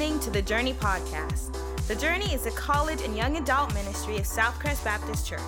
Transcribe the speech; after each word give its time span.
Listening 0.00 0.20
to 0.20 0.30
the 0.30 0.40
Journey 0.40 0.72
Podcast. 0.72 1.54
The 1.86 1.94
Journey 1.94 2.32
is 2.32 2.46
a 2.46 2.50
college 2.52 3.02
and 3.02 3.14
young 3.14 3.36
adult 3.36 3.74
ministry 3.74 4.16
of 4.16 4.22
Southcrest 4.22 4.82
Baptist 4.82 5.26
Church. 5.26 5.40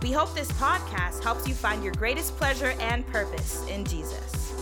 We 0.00 0.10
hope 0.10 0.34
this 0.34 0.50
podcast 0.52 1.22
helps 1.22 1.46
you 1.46 1.52
find 1.52 1.84
your 1.84 1.92
greatest 1.92 2.34
pleasure 2.38 2.72
and 2.80 3.06
purpose 3.08 3.68
in 3.68 3.84
Jesus. 3.84 4.54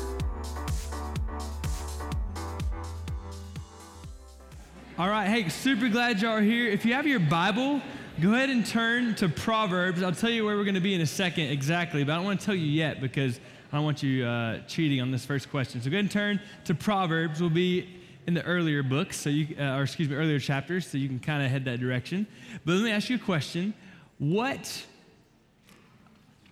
All 4.98 5.09
right, 5.09 5.29
hey, 5.29 5.48
super 5.48 5.89
glad 5.89 6.20
y'all 6.20 6.33
are 6.33 6.41
here. 6.41 6.67
If 6.67 6.84
you 6.84 6.95
have 6.95 7.06
your 7.06 7.20
Bible, 7.20 7.81
go 8.20 8.34
ahead 8.34 8.51
and 8.51 8.67
turn 8.67 9.15
to 9.15 9.28
Proverbs. 9.28 10.03
I'll 10.03 10.11
tell 10.11 10.31
you 10.31 10.45
where 10.45 10.56
we're 10.56 10.65
going 10.65 10.75
to 10.75 10.81
be 10.81 10.95
in 10.95 11.03
a 11.03 11.06
second 11.06 11.51
exactly, 11.51 12.03
but 12.03 12.15
I 12.15 12.17
don't 12.17 12.25
want 12.25 12.41
to 12.41 12.47
tell 12.47 12.56
you 12.56 12.67
yet 12.67 13.01
because 13.01 13.39
I 13.73 13.77
don't 13.77 13.84
want 13.84 14.03
you 14.03 14.27
uh, 14.27 14.59
cheating 14.67 15.01
on 15.01 15.12
this 15.12 15.25
first 15.25 15.53
question. 15.53 15.81
So 15.81 15.89
go 15.89 15.95
ahead 15.95 16.06
and 16.06 16.11
turn 16.11 16.41
to 16.65 16.75
Proverbs. 16.75 17.41
We'll 17.41 17.51
be 17.51 18.00
in 18.30 18.34
the 18.34 18.45
earlier 18.45 18.84
books, 18.84 19.16
so 19.16 19.29
you, 19.29 19.57
uh, 19.59 19.77
or 19.77 19.83
excuse 19.83 20.09
me, 20.09 20.15
earlier 20.15 20.39
chapters, 20.39 20.87
so 20.87 20.97
you 20.97 21.09
can 21.09 21.19
kind 21.19 21.43
of 21.45 21.51
head 21.51 21.65
that 21.65 21.80
direction. 21.80 22.29
But 22.65 22.75
let 22.75 22.84
me 22.84 22.93
ask 22.93 23.11
you 23.11 23.16
a 23.16 23.19
question: 23.19 23.75
What, 24.19 24.87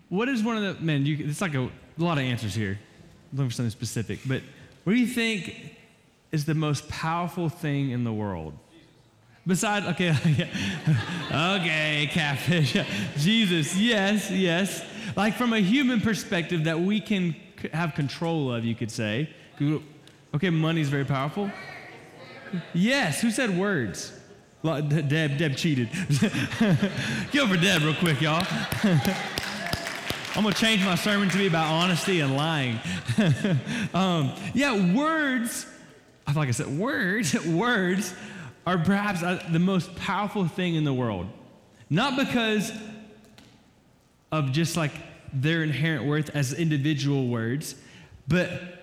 what 0.09 0.28
is 0.28 0.42
one 0.42 0.56
of 0.56 0.77
the 0.77 0.84
man? 0.84 1.06
You, 1.06 1.24
it's 1.28 1.41
like 1.41 1.54
a, 1.54 1.62
a 1.62 1.70
lot 1.98 2.18
of 2.18 2.24
answers 2.24 2.52
here. 2.52 2.80
I'm 3.30 3.38
looking 3.38 3.51
for 3.51 3.54
something 3.54 3.70
specific, 3.70 4.18
but 4.27 4.42
what 4.82 4.95
do 4.95 4.98
you 4.98 5.06
think 5.06 5.77
is 6.32 6.46
the 6.46 6.54
most 6.54 6.88
powerful 6.88 7.48
thing 7.48 7.90
in 7.90 8.02
the 8.02 8.12
world? 8.12 8.59
Besides, 9.46 9.87
okay, 9.87 10.10
okay, 11.32 12.10
catfish. 12.10 12.76
Jesus, 13.16 13.76
yes, 13.76 14.32
yes. 14.32 14.84
Like 15.15 15.34
from 15.34 15.52
a 15.52 15.60
human 15.60 16.01
perspective 16.01 16.65
that 16.65 16.80
we 16.80 17.01
can 17.01 17.37
have 17.73 17.95
control 17.95 18.52
of, 18.52 18.65
you 18.65 18.74
could 18.74 18.90
say. 18.90 19.30
Okay, 20.34 20.51
money's 20.51 20.88
very 20.88 21.04
powerful. 21.04 21.51
Yes, 22.74 23.21
who 23.21 23.30
said 23.30 23.57
words? 23.57 24.12
Deb, 24.62 25.38
Deb 25.38 25.57
cheated. 25.57 25.88
Give 27.30 27.48
for 27.48 27.57
Deb 27.57 27.82
real 27.82 27.95
quick, 27.95 28.21
y'all. 28.21 28.46
I'm 30.34 30.45
gonna 30.45 30.54
change 30.54 30.84
my 30.84 30.95
sermon 30.95 31.30
to 31.30 31.38
be 31.38 31.46
about 31.46 31.66
honesty 31.73 32.21
and 32.21 32.37
lying. 32.37 32.79
um, 33.95 34.32
yeah, 34.54 34.95
words. 34.95 35.66
I 36.26 36.32
feel 36.32 36.43
like 36.43 36.49
I 36.49 36.52
said 36.52 36.79
words. 36.79 37.34
words 37.46 38.15
are 38.66 38.79
perhaps 38.79 39.23
uh, 39.23 39.43
the 39.51 39.59
most 39.59 39.95
powerful 39.96 40.46
thing 40.46 40.74
in 40.74 40.84
the 40.84 40.93
world. 40.93 41.26
Not 41.88 42.16
because 42.16 42.71
of 44.30 44.52
just 44.52 44.76
like 44.76 44.93
their 45.32 45.62
inherent 45.62 46.04
worth 46.04 46.30
as 46.34 46.52
individual 46.52 47.29
words, 47.29 47.74
but 48.26 48.77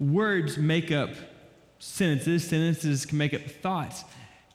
words 0.00 0.56
make 0.56 0.90
up 0.92 1.10
sentences, 1.78 2.46
sentences 2.46 3.06
can 3.06 3.18
make 3.18 3.34
up 3.34 3.42
thoughts, 3.42 4.04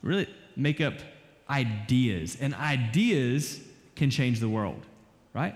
really 0.02 0.28
make 0.56 0.82
up 0.82 0.94
ideas, 1.50 2.38
and 2.40 2.54
ideas 2.56 3.62
can 3.96 4.10
change 4.10 4.40
the 4.40 4.50
world, 4.50 4.86
right? 5.34 5.56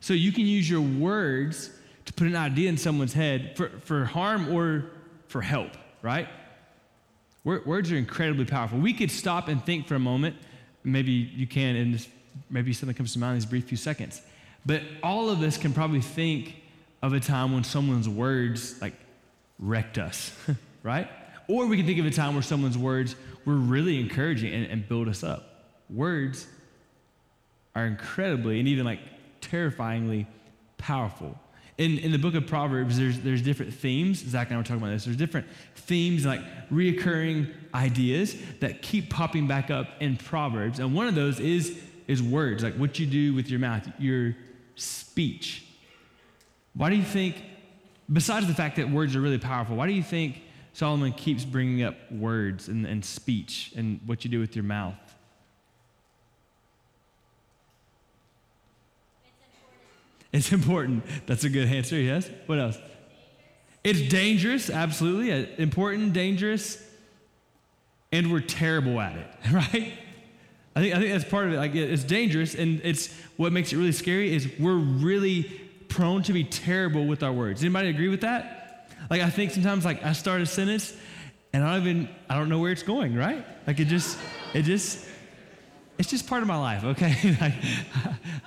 So 0.00 0.14
you 0.14 0.32
can 0.32 0.46
use 0.46 0.68
your 0.68 0.80
words 0.80 1.70
to 2.04 2.12
put 2.12 2.26
an 2.26 2.36
idea 2.36 2.68
in 2.68 2.76
someone's 2.76 3.14
head 3.14 3.56
for, 3.56 3.70
for 3.80 4.04
harm 4.04 4.54
or 4.54 4.86
for 5.28 5.40
help, 5.40 5.70
right? 6.02 6.28
Words 7.44 7.92
are 7.92 7.96
incredibly 7.96 8.46
powerful. 8.46 8.78
We 8.78 8.94
could 8.94 9.10
stop 9.10 9.48
and 9.48 9.62
think 9.64 9.86
for 9.86 9.96
a 9.96 9.98
moment. 9.98 10.36
Maybe 10.82 11.12
you 11.12 11.46
can, 11.46 11.76
and 11.76 12.06
maybe 12.48 12.72
something 12.72 12.96
comes 12.96 13.12
to 13.14 13.18
mind 13.18 13.32
in 13.32 13.38
these 13.40 13.46
brief 13.46 13.64
few 13.64 13.76
seconds. 13.76 14.22
But 14.64 14.82
all 15.02 15.28
of 15.28 15.42
us 15.42 15.58
can 15.58 15.72
probably 15.74 16.00
think 16.00 16.56
of 17.02 17.12
a 17.12 17.20
time 17.20 17.52
when 17.52 17.64
someone's 17.64 18.08
words 18.08 18.80
like 18.80 18.94
wrecked 19.58 19.98
us, 19.98 20.36
right? 20.82 21.08
Or 21.48 21.66
we 21.66 21.76
can 21.76 21.86
think 21.86 21.98
of 21.98 22.06
a 22.06 22.10
time 22.10 22.34
where 22.34 22.42
someone's 22.42 22.78
words 22.78 23.16
were 23.44 23.54
really 23.54 24.00
encouraging 24.00 24.52
and, 24.52 24.66
and 24.66 24.88
build 24.88 25.08
us 25.08 25.22
up. 25.22 25.72
Words 25.90 26.46
are 27.74 27.86
incredibly 27.86 28.58
and 28.58 28.68
even 28.68 28.84
like 28.84 29.00
terrifyingly 29.40 30.26
powerful. 30.78 31.38
In, 31.76 31.98
in 31.98 32.12
the 32.12 32.18
book 32.18 32.34
of 32.34 32.46
Proverbs, 32.46 32.96
there's, 32.96 33.18
there's 33.20 33.42
different 33.42 33.74
themes. 33.74 34.18
Zach 34.18 34.48
and 34.48 34.54
I 34.54 34.58
were 34.58 34.64
talking 34.64 34.80
about 34.80 34.92
this. 34.92 35.04
There's 35.04 35.16
different 35.16 35.48
themes, 35.74 36.24
like 36.24 36.40
reoccurring 36.70 37.52
ideas 37.74 38.36
that 38.60 38.80
keep 38.80 39.10
popping 39.10 39.48
back 39.48 39.70
up 39.70 39.88
in 40.00 40.16
Proverbs. 40.16 40.78
And 40.78 40.94
one 40.94 41.08
of 41.08 41.16
those 41.16 41.40
is, 41.40 41.76
is 42.06 42.22
words, 42.22 42.62
like 42.62 42.76
what 42.76 42.98
you 43.00 43.06
do 43.06 43.34
with 43.34 43.50
your 43.50 43.58
mouth, 43.58 43.88
your 43.98 44.36
speech. 44.76 45.64
Why 46.74 46.90
do 46.90 46.96
you 46.96 47.02
think, 47.02 47.42
besides 48.12 48.46
the 48.46 48.54
fact 48.54 48.76
that 48.76 48.90
words 48.90 49.16
are 49.16 49.20
really 49.20 49.38
powerful, 49.38 49.76
why 49.76 49.86
do 49.86 49.92
you 49.92 50.02
think 50.02 50.42
Solomon 50.72 51.12
keeps 51.12 51.44
bringing 51.44 51.82
up 51.82 51.94
words 52.10 52.68
and, 52.68 52.86
and 52.86 53.04
speech 53.04 53.72
and 53.76 54.00
what 54.06 54.24
you 54.24 54.30
do 54.30 54.40
with 54.40 54.56
your 54.56 54.64
mouth? 54.64 54.94
It's 60.32 60.50
important. 60.50 61.04
That's 61.26 61.44
a 61.44 61.48
good 61.48 61.68
answer, 61.68 61.96
yes. 61.96 62.28
What 62.46 62.58
else? 62.58 62.76
It's 63.84 64.00
dangerous, 64.08 64.68
absolutely. 64.68 65.30
Important, 65.62 66.12
dangerous, 66.12 66.82
and 68.10 68.32
we're 68.32 68.40
terrible 68.40 69.00
at 69.00 69.16
it, 69.16 69.26
right? 69.52 69.92
I 70.74 70.80
think, 70.80 70.94
I 70.94 70.98
think 70.98 71.12
that's 71.12 71.24
part 71.24 71.46
of 71.46 71.52
it. 71.52 71.56
Like 71.58 71.76
it's 71.76 72.02
dangerous, 72.02 72.56
and 72.56 72.80
it's 72.82 73.14
what 73.36 73.52
makes 73.52 73.72
it 73.72 73.76
really 73.76 73.92
scary 73.92 74.34
is 74.34 74.50
we're 74.58 74.74
really 74.74 75.60
prone 75.94 76.24
to 76.24 76.32
be 76.32 76.42
terrible 76.42 77.06
with 77.06 77.22
our 77.22 77.32
words. 77.32 77.62
Anybody 77.62 77.88
agree 77.88 78.08
with 78.08 78.22
that? 78.22 78.90
Like 79.10 79.22
I 79.22 79.30
think 79.30 79.52
sometimes 79.52 79.84
like 79.84 80.04
I 80.04 80.12
start 80.12 80.40
a 80.40 80.46
sentence 80.46 80.92
and 81.52 81.62
I 81.62 81.74
don't 81.74 81.86
even 81.86 82.08
I 82.28 82.34
don't 82.36 82.48
know 82.48 82.58
where 82.58 82.72
it's 82.72 82.82
going, 82.82 83.14
right? 83.14 83.46
Like 83.64 83.78
it 83.78 83.86
just 83.86 84.18
it 84.52 84.62
just 84.62 85.06
it's 85.96 86.10
just 86.10 86.26
part 86.26 86.42
of 86.42 86.48
my 86.48 86.56
life, 86.56 86.82
okay? 86.82 87.36
like, 87.40 87.54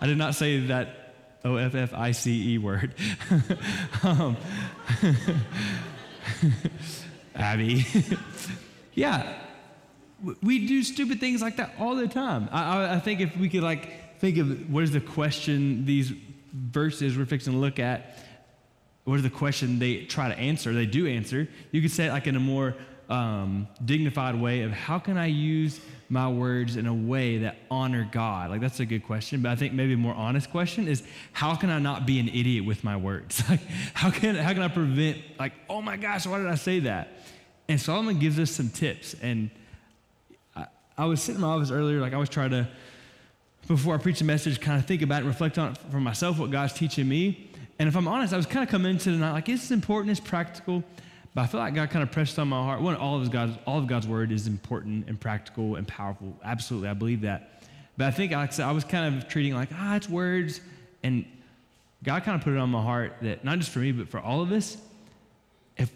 I 0.02 0.08
did 0.08 0.18
not 0.18 0.36
say 0.36 0.68
that 0.68 1.14
O 1.46 1.56
F 1.56 1.74
F 1.74 1.94
I 1.94 2.12
C 2.12 2.56
E 2.56 2.58
word. 2.58 2.94
um, 4.04 4.36
Abby. 7.36 7.86
yeah, 8.94 9.42
we 10.42 10.68
do 10.68 10.84
stupid 10.84 11.22
things 11.22 11.42
like 11.42 11.56
that 11.58 11.76
all 11.80 11.96
the 11.96 12.10
time. 12.10 12.50
I, 12.52 12.62
I, 12.62 12.96
I, 12.96 13.00
think 13.00 13.22
if 13.22 13.38
we 13.38 13.48
could 13.48 13.64
like 13.64 14.20
think 14.20 14.38
of 14.38 14.70
what 14.70 14.84
is 14.84 14.92
the 14.92 15.00
question 15.00 15.86
these 15.86 16.12
verses 16.58 17.18
we're 17.18 17.26
fixing 17.26 17.54
to 17.54 17.60
look 17.60 17.80
at, 17.80 18.18
what 19.04 19.16
is 19.16 19.24
the 19.24 19.30
question 19.30 19.80
they 19.80 20.04
try 20.06 20.28
to 20.28 20.38
answer, 20.38 20.74
they 20.74 20.86
do 20.86 21.08
answer, 21.08 21.48
you 21.72 21.82
could 21.82 21.92
say 21.92 22.08
it 22.08 22.12
like 22.12 22.28
in 22.28 22.36
a 22.36 22.40
more 22.40 22.76
um, 23.10 23.68
dignified 23.86 24.36
way 24.36 24.64
of 24.64 24.72
how 24.72 25.00
can 25.00 25.18
I 25.18 25.28
use 25.28 25.80
my 26.10 26.28
words 26.28 26.76
in 26.76 26.88
a 26.88 26.94
way 26.94 27.38
that 27.40 27.58
honor 27.72 28.08
God? 28.12 28.50
Like 28.50 28.60
that's 28.60 28.82
a 28.82 28.86
good 28.86 29.06
question, 29.06 29.42
but 29.42 29.50
I 29.50 29.56
think 29.56 29.74
maybe 29.74 29.94
a 29.94 29.98
more 29.98 30.14
honest 30.14 30.52
question 30.52 30.88
is 30.88 31.04
how 31.32 31.56
can 31.56 31.70
I 31.70 31.80
not 31.80 32.06
be 32.06 32.20
an 32.20 32.28
idiot 32.28 32.66
with 32.66 32.84
my 32.84 32.98
words? 32.98 33.42
Like 33.50 33.62
how 33.94 34.12
can 34.12 34.36
how 34.36 34.52
can 34.52 34.62
I 34.62 34.68
prevent 34.68 35.20
like 35.40 35.54
oh 35.70 35.82
my 35.82 35.96
gosh, 35.96 36.26
why 36.26 36.38
did 36.40 36.48
I 36.48 36.56
say 36.56 36.80
that? 36.82 37.14
And 37.70 37.80
Solomon 37.80 38.20
gives 38.20 38.40
us 38.40 38.52
some 38.52 38.70
tips. 38.70 39.16
And 39.22 39.50
I, 40.56 40.68
I 40.98 41.06
was 41.06 41.22
sitting 41.22 41.36
in 41.36 41.42
my 41.42 41.54
office 41.54 41.72
earlier, 41.72 42.00
like 42.00 42.14
I 42.14 42.18
was 42.18 42.30
trying 42.30 42.52
to 42.52 42.68
before 43.68 43.96
I 43.96 43.98
preach 43.98 44.22
a 44.22 44.24
message, 44.24 44.60
kind 44.62 44.80
of 44.80 44.86
think 44.86 45.02
about 45.02 45.18
it 45.18 45.20
and 45.20 45.28
reflect 45.28 45.58
on 45.58 45.74
it 45.74 45.78
for 45.92 46.00
myself, 46.00 46.40
what 46.40 46.52
God's 46.52 46.74
teaching 46.74 47.08
me. 47.08 47.50
And 47.80 47.88
if 47.88 47.96
I'm 47.96 48.08
honest, 48.08 48.34
I 48.34 48.38
was 48.38 48.46
kind 48.46 48.64
of 48.64 48.70
coming 48.70 48.92
into 48.92 49.12
the 49.12 49.18
night 49.18 49.34
like, 49.34 49.50
is 49.50 49.62
this 49.62 49.72
important? 49.72 50.12
It's 50.12 50.20
practical. 50.20 50.84
But 51.36 51.42
I 51.42 51.48
feel 51.48 51.60
like 51.60 51.76
God 51.76 51.90
kind 51.90 52.02
of 52.02 52.12
pressed 52.12 52.40
on 52.40 52.48
my 52.48 52.64
heart. 52.64 52.82
One, 52.82 52.96
all 52.96 53.22
of 53.22 53.30
God's, 53.30 53.58
all 53.68 53.78
of 53.78 53.88
God's 53.88 54.08
word 54.08 54.32
is 54.32 54.48
important 54.48 55.08
and 55.08 55.20
practical 55.20 55.76
and 55.76 55.88
powerful. 55.88 56.36
Absolutely, 56.44 56.90
I 56.90 56.94
believe 56.94 57.22
that. 57.22 57.62
But 57.98 58.08
I 58.08 58.12
think, 58.12 58.32
like 58.32 58.60
I 58.60 58.72
was 58.72 58.84
kind 58.84 59.16
of 59.16 59.28
treating 59.28 59.54
like, 59.54 59.70
ah, 59.74 59.98
it's 59.98 60.10
words. 60.10 60.62
And 61.04 61.26
God 62.04 62.24
kind 62.24 62.36
of 62.36 62.44
put 62.44 62.54
it 62.54 62.58
on 62.58 62.70
my 62.70 62.82
heart 62.82 63.18
that 63.22 63.44
not 63.44 63.60
just 63.60 63.70
for 63.70 63.80
me, 63.80 63.92
but 63.92 64.08
for 64.08 64.20
all 64.20 64.42
of 64.42 64.52
us, 64.52 64.78
if, 65.76 65.92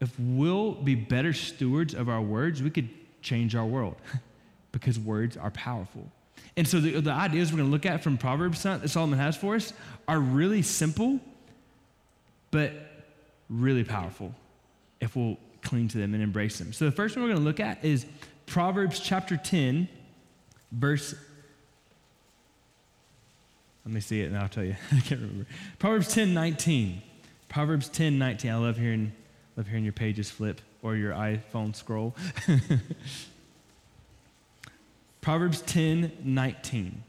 if 0.00 0.12
we'll 0.18 0.72
be 0.72 0.94
better 0.94 1.32
stewards 1.32 1.94
of 1.94 2.08
our 2.08 2.20
words, 2.20 2.62
we 2.62 2.70
could 2.70 2.88
change 3.22 3.54
our 3.54 3.64
world 3.64 3.96
because 4.72 4.98
words 4.98 5.36
are 5.36 5.50
powerful. 5.50 6.10
And 6.56 6.68
so 6.68 6.80
the, 6.80 7.00
the 7.00 7.12
ideas 7.12 7.50
we're 7.50 7.58
going 7.58 7.68
to 7.68 7.72
look 7.72 7.86
at 7.86 8.02
from 8.02 8.18
Proverbs 8.18 8.62
that 8.62 8.88
Solomon 8.90 9.18
has 9.18 9.36
for 9.36 9.54
us 9.54 9.72
are 10.06 10.20
really 10.20 10.62
simple, 10.62 11.18
but 12.50 12.72
really 13.48 13.84
powerful 13.84 14.34
if 15.00 15.16
we'll 15.16 15.38
cling 15.62 15.88
to 15.88 15.98
them 15.98 16.14
and 16.14 16.22
embrace 16.22 16.58
them. 16.58 16.72
So 16.72 16.84
the 16.84 16.92
first 16.92 17.16
one 17.16 17.24
we're 17.24 17.30
going 17.30 17.42
to 17.42 17.44
look 17.44 17.60
at 17.60 17.84
is 17.84 18.04
Proverbs 18.46 19.00
chapter 19.00 19.36
10, 19.36 19.88
verse. 20.72 21.14
Let 23.84 23.94
me 23.94 24.00
see 24.00 24.20
it 24.20 24.26
and 24.26 24.36
I'll 24.36 24.48
tell 24.48 24.64
you. 24.64 24.76
I 24.92 25.00
can't 25.00 25.20
remember. 25.20 25.46
Proverbs 25.78 26.12
10, 26.12 26.34
19. 26.34 27.02
Proverbs 27.48 27.88
10, 27.88 28.18
19. 28.18 28.50
I 28.50 28.56
love 28.56 28.76
hearing, 28.76 29.12
love 29.56 29.66
hearing 29.66 29.84
your 29.84 29.92
pages 29.92 30.30
flip 30.30 30.60
or 30.82 30.96
your 30.96 31.12
iPhone 31.12 31.74
scroll. 31.74 32.14
Proverbs 35.22 35.62
10, 35.62 36.12
19. 36.22 37.02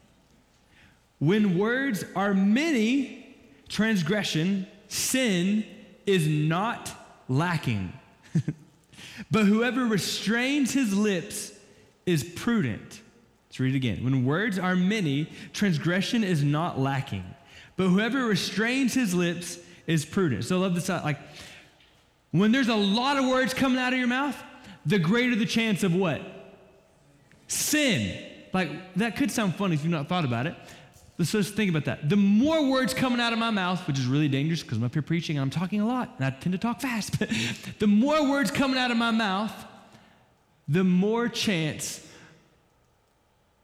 When 1.20 1.58
words 1.58 2.06
are 2.16 2.34
many, 2.34 3.36
transgression, 3.68 4.68
sin 4.88 5.66
is 6.06 6.28
not 6.28 6.92
lacking. 7.28 7.92
But 9.30 9.46
whoever 9.46 9.86
restrains 9.86 10.74
his 10.74 10.94
lips 10.96 11.52
is 12.06 12.24
prudent. 12.24 13.02
Let's 13.48 13.60
read 13.60 13.74
it 13.74 13.78
again. 13.78 14.04
When 14.04 14.26
words 14.26 14.58
are 14.58 14.76
many, 14.76 15.30
transgression 15.54 16.24
is 16.24 16.44
not 16.44 16.80
lacking. 16.80 17.24
But 17.78 17.90
whoever 17.90 18.26
restrains 18.26 18.94
his 18.94 19.14
lips 19.14 19.60
is 19.88 20.04
prudent. 20.04 20.46
So 20.46 20.58
I 20.58 20.60
love 20.62 20.76
this. 20.76 20.90
uh, 20.90 21.02
Like, 21.04 21.20
when 22.32 22.52
there's 22.52 22.70
a 22.70 22.76
lot 22.76 23.18
of 23.18 23.26
words 23.26 23.54
coming 23.54 23.78
out 23.80 23.94
of 23.94 24.00
your 24.00 24.08
mouth, 24.08 24.42
the 24.86 25.00
greater 25.00 25.36
the 25.36 25.46
chance 25.46 25.84
of 25.84 25.94
what? 25.94 26.22
Sin. 27.54 28.18
Like, 28.52 28.94
that 28.96 29.16
could 29.16 29.32
sound 29.32 29.56
funny 29.56 29.76
if 29.76 29.84
you've 29.84 29.92
not 29.92 30.08
thought 30.08 30.26
about 30.26 30.48
it. 30.48 30.56
Let's 31.18 31.32
just 31.32 31.54
think 31.54 31.70
about 31.70 31.86
that. 31.86 32.10
The 32.10 32.16
more 32.16 32.70
words 32.70 32.94
coming 32.94 33.20
out 33.20 33.34
of 33.34 33.40
my 33.40 33.52
mouth, 33.52 33.86
which 33.88 34.00
is 34.00 34.08
really 34.08 34.28
dangerous 34.28 34.64
because 34.64 34.80
I'm 34.80 34.84
up 34.84 34.94
here 34.94 35.04
preaching 35.04 35.38
and 35.38 35.44
I'm 35.44 35.50
talking 35.50 35.80
a 35.80 35.88
lot, 35.88 36.16
and 36.18 36.26
I 36.26 36.32
tend 36.32 36.54
to 36.54 36.58
talk 36.58 36.82
fast, 36.82 37.20
but 37.20 37.30
the 37.80 37.88
more 37.88 38.30
words 38.30 38.50
coming 38.50 38.78
out 38.78 38.90
of 38.90 38.98
my 38.98 39.12
mouth, 39.12 39.54
the 40.68 40.84
more 40.84 41.30
chance 41.30 42.06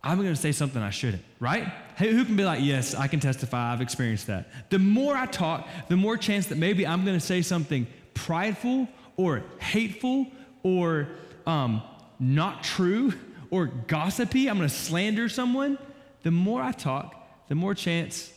I'm 0.03 0.17
going 0.17 0.33
to 0.33 0.39
say 0.39 0.51
something 0.51 0.81
I 0.81 0.91
shouldn't, 0.91 1.23
right? 1.39 1.63
Hey, 1.97 2.11
who 2.11 2.23
can 2.23 2.35
be 2.35 2.45
like, 2.45 2.61
yes, 2.61 2.95
I 2.95 3.07
can 3.07 3.19
testify, 3.19 3.73
I've 3.73 3.81
experienced 3.81 4.27
that. 4.27 4.49
The 4.69 4.79
more 4.79 5.15
I 5.15 5.25
talk, 5.25 5.67
the 5.89 5.97
more 5.97 6.17
chance 6.17 6.47
that 6.47 6.57
maybe 6.57 6.87
I'm 6.87 7.03
going 7.03 7.19
to 7.19 7.25
say 7.25 7.41
something 7.41 7.87
prideful 8.13 8.87
or 9.17 9.43
hateful 9.59 10.27
or 10.63 11.09
um, 11.45 11.81
not 12.19 12.63
true 12.63 13.13
or 13.51 13.67
gossipy. 13.67 14.49
I'm 14.49 14.57
going 14.57 14.69
to 14.69 14.75
slander 14.75 15.29
someone. 15.29 15.77
The 16.23 16.31
more 16.31 16.61
I 16.61 16.71
talk, 16.71 17.15
the 17.47 17.55
more 17.55 17.73
chance 17.73 18.31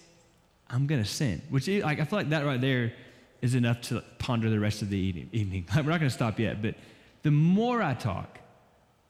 I'm 0.71 0.87
going 0.87 1.03
to 1.03 1.09
sin. 1.09 1.43
Which, 1.51 1.69
is, 1.69 1.83
like, 1.83 2.01
I 2.01 2.05
feel 2.05 2.19
like 2.19 2.31
that 2.31 2.45
right 2.45 2.61
there 2.61 2.93
is 3.41 3.55
enough 3.55 3.81
to 3.83 4.03
ponder 4.19 4.49
the 4.49 4.61
rest 4.61 4.83
of 4.83 4.89
the 4.89 4.99
evening. 4.99 5.29
evening. 5.33 5.67
We're 5.77 5.83
not 5.83 5.99
going 5.99 6.03
to 6.03 6.11
stop 6.11 6.39
yet, 6.39 6.63
but 6.63 6.77
the 7.23 7.31
more 7.31 7.83
I 7.83 7.95
talk, 7.95 8.39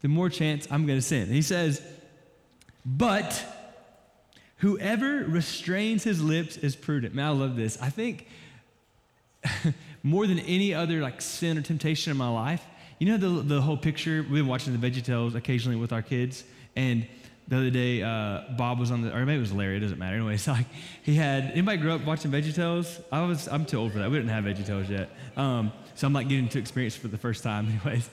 the 0.01 0.09
more 0.09 0.29
chance 0.29 0.67
I'm 0.71 0.87
going 0.87 0.99
to 0.99 1.05
sin. 1.05 1.29
He 1.29 1.43
says, 1.43 1.83
but 2.85 3.45
whoever 4.59 5.25
restrains 5.25 6.03
his 6.03 6.23
lips 6.23 6.57
is 6.57 6.75
prudent. 6.75 7.15
Man, 7.15 7.27
I 7.27 7.31
love 7.31 7.57
this. 7.57 7.81
I 7.81 7.91
think 7.91 8.27
more 10.03 10.27
than 10.27 10.39
any 10.41 10.75
other 10.75 11.01
like 11.01 11.21
sin 11.21 11.59
or 11.59 11.63
temptation 11.63 12.11
in 12.11 12.17
my 12.17 12.29
life, 12.29 12.65
you 13.03 13.09
know 13.09 13.17
the, 13.17 13.43
the 13.43 13.61
whole 13.61 13.77
picture, 13.77 14.23
we've 14.23 14.43
been 14.43 14.47
watching 14.47 14.79
the 14.79 14.91
VeggieTales 14.91 15.35
occasionally 15.35 15.77
with 15.77 15.93
our 15.93 16.03
kids, 16.03 16.45
and 16.77 17.05
the 17.49 17.57
other 17.57 17.71
day, 17.71 18.01
uh, 18.01 18.43
Bob 18.57 18.79
was 18.79 18.93
on 18.93 19.03
the, 19.03 19.13
or 19.13 19.27
maybe 19.27 19.39
it 19.39 19.41
was 19.41 19.53
Larry, 19.53 19.79
it 19.79 19.81
doesn't 19.81 19.99
matter. 19.99 20.15
Anyway, 20.15 20.37
so 20.37 20.53
like, 20.53 20.67
he 21.03 21.17
had, 21.17 21.51
anybody 21.51 21.79
grew 21.79 21.91
up 21.91 22.05
watching 22.05 22.31
VeggieTales? 22.31 23.03
I 23.11 23.27
was, 23.27 23.49
I'm 23.49 23.65
too 23.65 23.79
old 23.79 23.91
for 23.91 23.99
that. 23.99 24.09
We 24.09 24.19
didn't 24.19 24.31
have 24.31 24.45
VeggieTales 24.45 24.89
yet. 24.89 25.11
Um, 25.37 25.73
so 25.97 26.07
I'm 26.07 26.13
like 26.13 26.29
getting 26.29 26.49
to 26.51 26.61
experience 26.61 26.95
for 26.95 27.09
the 27.09 27.19
first 27.19 27.43
time, 27.43 27.67
anyways. 27.85 28.09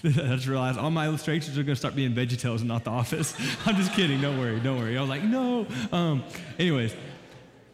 I 0.04 0.34
just 0.34 0.48
realized 0.48 0.80
all 0.80 0.90
my 0.90 1.06
illustrations 1.06 1.56
are 1.56 1.62
going 1.62 1.76
to 1.76 1.78
start 1.78 1.94
being 1.94 2.12
VeggieTales 2.12 2.58
and 2.58 2.66
not 2.66 2.82
The 2.82 2.90
Office. 2.90 3.36
I'm 3.66 3.76
just 3.76 3.92
kidding. 3.92 4.20
Don't 4.20 4.40
worry. 4.40 4.58
Don't 4.58 4.78
worry. 4.80 4.98
I 4.98 5.00
was 5.00 5.10
like, 5.10 5.22
no. 5.22 5.64
Um, 5.92 6.24
anyways, 6.58 6.92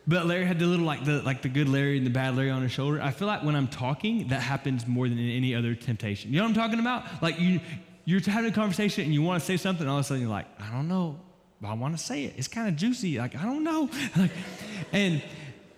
but 0.06 0.26
Larry 0.26 0.44
had 0.44 0.58
the 0.58 0.66
little 0.66 0.84
like 0.84 1.04
the 1.04 1.22
like 1.22 1.42
the 1.42 1.48
good 1.48 1.68
Larry 1.68 1.96
and 1.96 2.06
the 2.06 2.10
bad 2.10 2.36
Larry 2.36 2.50
on 2.50 2.62
his 2.62 2.72
shoulder. 2.72 3.00
I 3.00 3.10
feel 3.10 3.26
like 3.26 3.42
when 3.42 3.56
I'm 3.56 3.68
talking, 3.68 4.28
that 4.28 4.40
happens 4.40 4.86
more 4.86 5.08
than 5.08 5.18
in 5.18 5.30
any 5.30 5.54
other 5.54 5.74
temptation. 5.74 6.30
You 6.30 6.38
know 6.38 6.44
what 6.44 6.50
I'm 6.50 6.54
talking 6.54 6.80
about? 6.80 7.22
Like 7.22 7.40
you 7.40 7.60
you're 8.04 8.20
having 8.20 8.50
a 8.50 8.54
conversation 8.54 9.04
and 9.04 9.14
you 9.14 9.22
want 9.22 9.40
to 9.40 9.46
say 9.46 9.56
something, 9.56 9.82
and 9.82 9.90
all 9.90 9.98
of 9.98 10.04
a 10.04 10.08
sudden 10.08 10.22
you're 10.22 10.30
like, 10.30 10.46
I 10.60 10.70
don't 10.70 10.88
know, 10.88 11.18
but 11.60 11.68
I 11.68 11.74
want 11.74 11.96
to 11.96 12.02
say 12.02 12.24
it. 12.24 12.34
It's 12.36 12.48
kind 12.48 12.68
of 12.68 12.76
juicy. 12.76 13.18
Like 13.18 13.34
I 13.36 13.42
don't 13.44 13.64
know. 13.64 13.88
Like, 14.16 14.30
and 14.92 15.22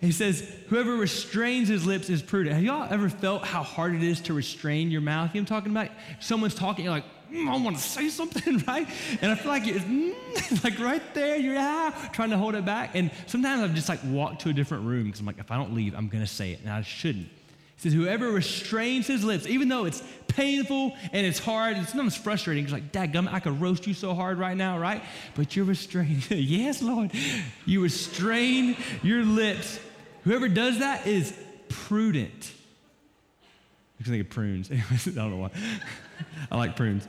he 0.01 0.13
says, 0.13 0.47
whoever 0.69 0.95
restrains 0.95 1.69
his 1.69 1.87
lips 1.87 2.11
is 2.11 2.21
prudent. 2.21 2.55
Have 2.55 2.65
y'all 2.65 2.87
ever 2.91 3.09
felt 3.09 3.45
how 3.45 3.63
hard 3.63 3.95
it 3.95 4.03
is 4.03 4.21
to 4.23 4.35
restrain 4.35 4.91
your 4.91 5.01
mouth? 5.01 5.35
You 5.35 5.41
know 5.41 5.45
what 5.45 5.53
I'm 5.53 5.57
talking 5.57 5.73
about? 5.73 5.91
Someone's 6.21 6.55
talking, 6.55 6.85
you're 6.85 6.93
like, 6.93 7.05
mm, 7.37 7.49
I 7.49 7.57
want 7.63 7.77
to 7.77 7.83
say 7.83 8.09
something, 8.09 8.59
right? 8.67 8.89
And 9.21 9.31
I 9.31 9.35
feel 9.35 9.51
like 9.51 9.67
it's 9.67 9.85
mm, 9.85 10.65
like 10.65 10.79
right 10.79 11.03
there, 11.15 11.37
you're 11.37 11.57
ah, 11.59 12.11
trying 12.13 12.31
to 12.31 12.39
hold 12.39 12.55
it 12.55 12.65
back. 12.65 12.95
And 12.95 13.11
sometimes 13.27 13.63
I've 13.63 13.75
just 13.75 13.89
like 13.89 14.01
walked 14.05 14.43
to 14.43 14.51
a 14.51 14.53
different 14.53 14.85
room 14.85 15.05
because 15.05 15.21
I'm 15.21 15.27
like, 15.27 15.39
if 15.39 15.51
I 15.51 15.57
don't 15.57 15.75
leave, 15.75 15.95
I'm 15.95 16.09
going 16.09 16.25
to 16.25 16.31
say 16.31 16.53
it, 16.53 16.61
and 16.61 16.71
I 16.71 16.83
shouldn't. 16.83 17.29
He 17.77 17.83
says, 17.83 17.93
whoever 17.93 18.31
restrains 18.31 19.07
his 19.07 19.23
lips, 19.23 19.47
even 19.47 19.69
though 19.69 19.85
it's 19.85 20.03
painful 20.29 20.97
and 21.13 21.27
it's 21.27 21.39
hard, 21.39 21.77
and 21.77 21.87
sometimes 21.87 22.17
frustrating, 22.17 22.65
it's 22.65 22.73
like, 22.73 22.91
Dad, 22.91 23.15
I 23.31 23.39
could 23.39 23.61
roast 23.61 23.87
you 23.87 23.93
so 23.93 24.15
hard 24.15 24.39
right 24.39 24.57
now, 24.57 24.79
right? 24.79 25.03
But 25.35 25.55
you're 25.55 25.67
restrained. 25.67 26.27
yes, 26.31 26.81
Lord. 26.81 27.13
You 27.67 27.83
restrain 27.83 28.77
your 29.03 29.25
lips. 29.25 29.79
Whoever 30.25 30.49
does 30.49 30.79
that 30.79 31.07
is 31.07 31.37
prudent. 31.69 32.53
I 34.01 34.05
think 34.05 34.21
of 34.21 34.31
prunes. 34.31 34.71
I 34.73 35.11
don't 35.11 35.31
know 35.31 35.37
why. 35.37 35.51
I 36.51 36.57
like 36.57 36.77
prunes. 36.77 37.07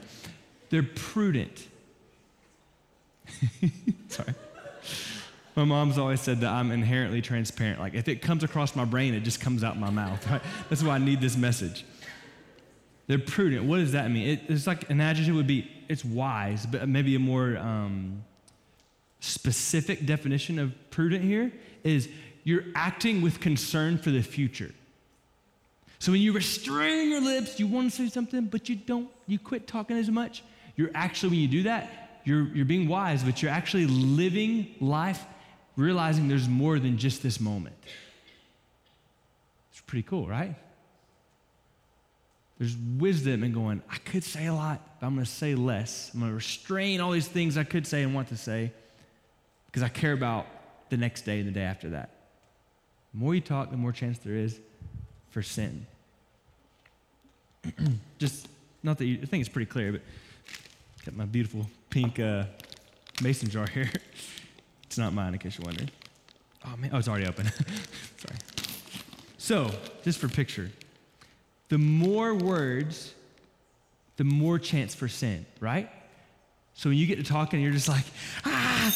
They're 0.70 0.84
prudent. 0.84 1.68
Sorry. 4.10 4.34
My 5.56 5.64
mom's 5.64 5.98
always 5.98 6.22
said 6.22 6.42
that 6.42 6.52
I'm 6.52 6.72
inherently 6.72 7.22
transparent. 7.22 7.80
Like 7.80 7.94
if 7.94 8.08
it 8.08 8.22
comes 8.22 8.44
across 8.44 8.76
my 8.76 8.86
brain, 8.86 9.14
it 9.14 9.22
just 9.22 9.42
comes 9.42 9.64
out 9.64 9.78
my 9.78 9.90
mouth. 9.90 10.26
Right? 10.30 10.42
That's 10.70 10.84
why 10.84 10.96
I 10.96 10.98
need 11.00 11.20
this 11.20 11.36
message. 11.36 11.84
They're 13.08 13.18
prudent. 13.18 13.66
What 13.66 13.78
does 13.78 13.94
that 13.94 14.12
mean? 14.12 14.28
It, 14.28 14.42
it's 14.50 14.68
like 14.68 14.90
an 14.90 15.02
adjective 15.02 15.36
would 15.36 15.48
be 15.48 15.72
it's 15.90 16.04
wise, 16.04 16.66
but 16.66 16.88
maybe 16.88 17.16
a 17.16 17.20
more 17.20 17.58
um, 17.58 18.24
specific 19.20 20.06
definition 20.06 20.60
of 20.60 20.74
prudent 20.92 21.24
here 21.24 21.52
is 21.84 22.10
you're 22.44 22.66
acting 22.76 23.22
with 23.22 23.40
concern 23.40 23.98
for 23.98 24.12
the 24.12 24.22
future. 24.22 24.72
So 26.00 26.12
when 26.12 26.22
you 26.22 26.32
restrain 26.32 27.10
your 27.10 27.22
lips, 27.22 27.60
you 27.60 27.68
want 27.68 27.92
to 27.92 27.96
say 27.96 28.10
something, 28.10 28.46
but 28.46 28.70
you 28.70 28.76
don't, 28.76 29.10
you 29.26 29.40
quit 29.40 29.68
talking 29.68 29.98
as 29.98 30.10
much. 30.10 30.44
You're 30.76 30.92
actually, 30.94 31.30
when 31.30 31.40
you 31.40 31.48
do 31.48 31.64
that, 31.64 32.22
you're, 32.24 32.48
you're 32.54 32.66
being 32.66 32.88
wise, 32.88 33.24
but 33.24 33.42
you're 33.42 33.52
actually 33.52 33.88
living 33.88 34.76
life 34.80 35.26
realizing 35.76 36.28
there's 36.28 36.48
more 36.48 36.78
than 36.80 36.98
just 36.98 37.24
this 37.24 37.40
moment. 37.40 37.76
It's 39.72 39.82
pretty 39.82 40.04
cool, 40.04 40.28
right? 40.28 40.56
There's 42.60 42.76
wisdom 42.98 43.44
in 43.44 43.54
going, 43.54 43.82
I 43.90 43.98
could 43.98 44.24
say 44.24 44.48
a 44.48 44.54
lot, 44.54 45.00
but 45.00 45.08
I'm 45.08 45.14
going 45.14 45.26
to 45.26 45.32
say 45.32 45.56
less. 45.56 46.12
I'm 46.14 46.20
going 46.20 46.32
to 46.32 46.36
restrain 46.36 47.00
all 47.02 47.12
these 47.12 47.28
things 47.28 47.58
I 47.58 47.64
could 47.64 47.86
say 47.86 48.04
and 48.04 48.14
want 48.14 48.30
to 48.30 48.38
say 48.38 48.72
because 49.68 49.84
I 49.84 49.90
care 49.90 50.14
about 50.14 50.48
the 50.90 50.98
next 50.98 51.22
day 51.22 51.40
and 51.40 51.48
the 51.48 51.52
day 51.52 51.62
after 51.64 51.90
that. 51.90 52.12
The 53.14 53.20
more 53.20 53.36
you 53.36 53.42
talk, 53.42 53.70
the 53.72 53.78
more 53.78 53.92
chance 53.92 54.18
there 54.20 54.36
is 54.36 54.60
for 55.30 55.42
sin. 55.42 55.86
Just, 58.20 58.48
not 58.84 58.98
that 58.98 59.06
you 59.06 59.20
I 59.22 59.26
think 59.26 59.42
it's 59.42 59.50
pretty 59.50 59.70
clear, 59.70 59.92
but 59.92 60.02
got 61.06 61.16
my 61.16 61.26
beautiful 61.26 61.68
pink 61.90 62.20
uh, 62.20 62.46
mason 63.22 63.50
jar 63.50 63.68
here. 63.68 63.92
It's 64.84 64.98
not 64.98 65.14
mine, 65.14 65.34
in 65.34 65.40
case 65.40 65.58
you're 65.58 65.66
wondering. 65.66 65.90
Oh, 66.66 66.78
man. 66.78 66.92
Oh, 66.94 66.98
it's 66.98 67.10
already 67.10 67.28
open. 67.28 67.46
Sorry. 68.18 68.38
So, 69.38 69.70
just 70.02 70.18
for 70.18 70.30
picture, 70.30 70.72
the 71.68 71.78
more 71.78 72.34
words, 72.34 73.14
the 74.16 74.24
more 74.24 74.58
chance 74.60 74.96
for 74.96 75.10
sin, 75.10 75.46
right? 75.60 75.90
So 76.74 76.90
when 76.90 76.98
you 76.98 77.06
get 77.06 77.18
to 77.18 77.24
talking, 77.24 77.60
you're 77.60 77.72
just 77.72 77.90
like, 77.90 78.06
ah. 78.46 78.94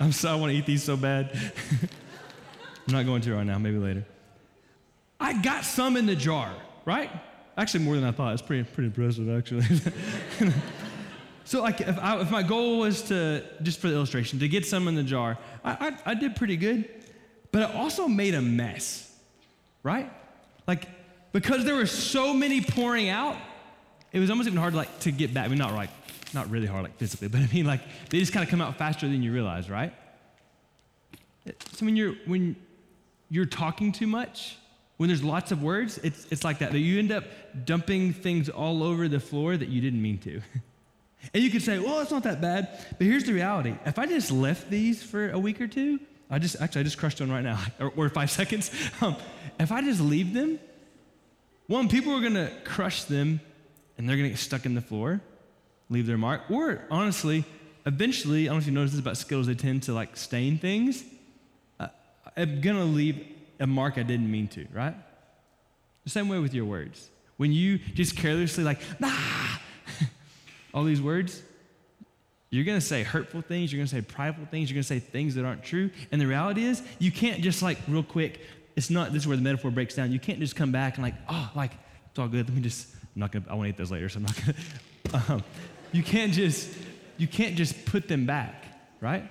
I'm 0.00 0.12
so 0.12 0.30
I 0.30 0.34
want 0.36 0.52
to 0.52 0.56
eat 0.56 0.66
these 0.66 0.82
so 0.82 0.96
bad. 0.96 1.30
I'm 2.88 2.94
not 2.94 3.04
going 3.04 3.20
to 3.22 3.34
right 3.34 3.44
now, 3.44 3.58
maybe 3.58 3.78
later. 3.78 4.04
I 5.20 5.40
got 5.42 5.64
some 5.64 5.96
in 5.96 6.06
the 6.06 6.14
jar, 6.14 6.54
right? 6.84 7.10
Actually, 7.56 7.84
more 7.84 7.96
than 7.96 8.04
I 8.04 8.12
thought. 8.12 8.32
It's 8.32 8.42
pretty, 8.42 8.62
pretty 8.62 8.86
impressive, 8.86 9.28
actually. 9.28 9.64
so, 11.44 11.60
like, 11.60 11.80
if, 11.80 11.98
I, 11.98 12.20
if, 12.20 12.30
my 12.30 12.44
goal 12.44 12.78
was 12.78 13.02
to, 13.02 13.44
just 13.62 13.80
for 13.80 13.88
the 13.88 13.94
illustration, 13.94 14.38
to 14.38 14.48
get 14.48 14.64
some 14.64 14.86
in 14.86 14.94
the 14.94 15.02
jar, 15.02 15.36
I, 15.64 15.88
I, 15.88 16.10
I 16.12 16.14
did 16.14 16.36
pretty 16.36 16.56
good, 16.56 16.88
but 17.50 17.62
I 17.62 17.74
also 17.74 18.06
made 18.06 18.34
a 18.34 18.42
mess, 18.42 19.12
right? 19.82 20.10
Like, 20.68 20.86
because 21.32 21.64
there 21.64 21.74
were 21.74 21.86
so 21.86 22.32
many 22.32 22.60
pouring 22.60 23.08
out, 23.08 23.36
it 24.12 24.20
was 24.20 24.30
almost 24.30 24.46
even 24.46 24.60
hard, 24.60 24.74
like, 24.74 25.00
to 25.00 25.10
get 25.10 25.34
back. 25.34 25.46
I 25.46 25.48
mean, 25.48 25.58
not 25.58 25.74
like, 25.74 25.90
not 26.34 26.50
really 26.50 26.66
hard, 26.66 26.84
like 26.84 26.96
physically, 26.98 27.28
but 27.34 27.40
I 27.40 27.48
mean, 27.52 27.66
like, 27.66 27.80
they 28.10 28.18
just 28.18 28.32
kind 28.32 28.44
of 28.44 28.50
come 28.50 28.60
out 28.60 28.76
faster 28.76 29.08
than 29.08 29.22
you 29.22 29.32
realize, 29.32 29.68
right? 29.68 29.92
So 31.72 31.86
when 31.86 31.96
you're 31.96 32.14
when 32.26 32.56
you're 33.30 33.46
talking 33.46 33.92
too 33.92 34.06
much, 34.06 34.56
when 34.98 35.08
there's 35.08 35.22
lots 35.22 35.52
of 35.52 35.62
words, 35.62 35.98
it's, 36.02 36.26
it's 36.30 36.44
like 36.44 36.58
that. 36.58 36.72
That 36.72 36.80
you 36.80 36.98
end 36.98 37.12
up 37.12 37.24
dumping 37.64 38.12
things 38.12 38.48
all 38.48 38.82
over 38.82 39.08
the 39.08 39.20
floor 39.20 39.56
that 39.56 39.68
you 39.68 39.80
didn't 39.80 40.02
mean 40.02 40.18
to. 40.18 40.40
and 41.34 41.42
you 41.42 41.50
could 41.50 41.62
say, 41.62 41.78
well, 41.78 42.00
it's 42.00 42.10
not 42.10 42.24
that 42.24 42.40
bad. 42.40 42.84
But 42.98 43.06
here's 43.06 43.24
the 43.24 43.32
reality. 43.32 43.74
If 43.86 43.98
I 43.98 44.06
just 44.06 44.30
left 44.30 44.70
these 44.70 45.02
for 45.02 45.30
a 45.30 45.38
week 45.38 45.60
or 45.60 45.68
two, 45.68 46.00
I 46.30 46.38
just, 46.38 46.60
actually, 46.60 46.80
I 46.80 46.84
just 46.84 46.98
crushed 46.98 47.20
one 47.20 47.30
right 47.30 47.44
now, 47.44 47.60
or, 47.80 47.92
or 47.96 48.08
five 48.08 48.30
seconds. 48.30 48.70
Um, 49.00 49.16
if 49.58 49.70
I 49.72 49.82
just 49.82 50.00
leave 50.00 50.34
them, 50.34 50.58
one, 51.68 51.88
people 51.88 52.14
are 52.14 52.20
to 52.34 52.50
crush 52.64 53.04
them 53.04 53.40
and 53.96 54.08
they're 54.08 54.16
to 54.16 54.30
get 54.30 54.38
stuck 54.38 54.66
in 54.66 54.74
the 54.74 54.80
floor, 54.80 55.20
leave 55.90 56.06
their 56.06 56.18
mark. 56.18 56.42
Or 56.50 56.84
honestly, 56.90 57.44
eventually, 57.86 58.48
I 58.48 58.52
don't 58.52 58.56
know 58.56 58.60
if 58.60 58.66
you 58.66 58.72
notice 58.72 58.92
this 58.92 59.00
about 59.00 59.16
Skittles, 59.16 59.46
they 59.46 59.54
tend 59.54 59.84
to 59.84 59.92
like 59.92 60.16
stain 60.16 60.58
things. 60.58 61.04
Uh, 61.80 61.88
I'm 62.36 62.60
to 62.60 62.84
leave 62.84 63.26
a 63.60 63.66
mark 63.66 63.98
I 63.98 64.02
didn't 64.02 64.30
mean 64.30 64.48
to, 64.48 64.66
right? 64.72 64.94
The 66.04 66.10
same 66.10 66.28
way 66.28 66.38
with 66.38 66.54
your 66.54 66.64
words. 66.64 67.08
When 67.36 67.52
you 67.52 67.78
just 67.78 68.16
carelessly, 68.16 68.64
like, 68.64 68.80
nah, 69.00 69.12
all 70.74 70.84
these 70.84 71.02
words, 71.02 71.42
you're 72.50 72.64
going 72.64 72.78
to 72.78 72.84
say 72.84 73.02
hurtful 73.02 73.42
things, 73.42 73.72
you're 73.72 73.78
going 73.78 73.88
to 73.88 73.94
say 73.94 74.00
prideful 74.00 74.46
things, 74.46 74.70
you're 74.70 74.76
going 74.76 74.82
to 74.82 74.88
say 74.88 74.98
things 74.98 75.34
that 75.34 75.44
aren't 75.44 75.62
true. 75.62 75.90
And 76.10 76.20
the 76.20 76.26
reality 76.26 76.64
is, 76.64 76.82
you 76.98 77.12
can't 77.12 77.42
just 77.42 77.62
like 77.62 77.78
real 77.86 78.02
quick, 78.02 78.40
it's 78.74 78.90
not, 78.90 79.12
this 79.12 79.22
is 79.22 79.28
where 79.28 79.36
the 79.36 79.42
metaphor 79.42 79.70
breaks 79.70 79.94
down. 79.94 80.12
You 80.12 80.18
can't 80.18 80.38
just 80.40 80.56
come 80.56 80.72
back 80.72 80.94
and 80.94 81.04
like, 81.04 81.14
oh, 81.28 81.50
like, 81.54 81.72
it's 82.10 82.18
all 82.18 82.28
good. 82.28 82.48
Let 82.48 82.56
me 82.56 82.62
just, 82.62 82.88
I'm 83.14 83.20
not 83.20 83.32
to, 83.32 83.42
I 83.48 83.54
want 83.54 83.66
to 83.66 83.70
eat 83.70 83.76
those 83.76 83.90
later, 83.90 84.08
so 84.08 84.18
I'm 84.18 84.22
not 84.22 84.36
to. 84.36 84.54
Um, 85.14 85.42
you 85.92 86.02
can't 86.02 86.32
just, 86.32 86.70
you 87.16 87.26
can't 87.26 87.56
just 87.56 87.84
put 87.86 88.08
them 88.08 88.26
back, 88.26 88.64
right? 89.00 89.28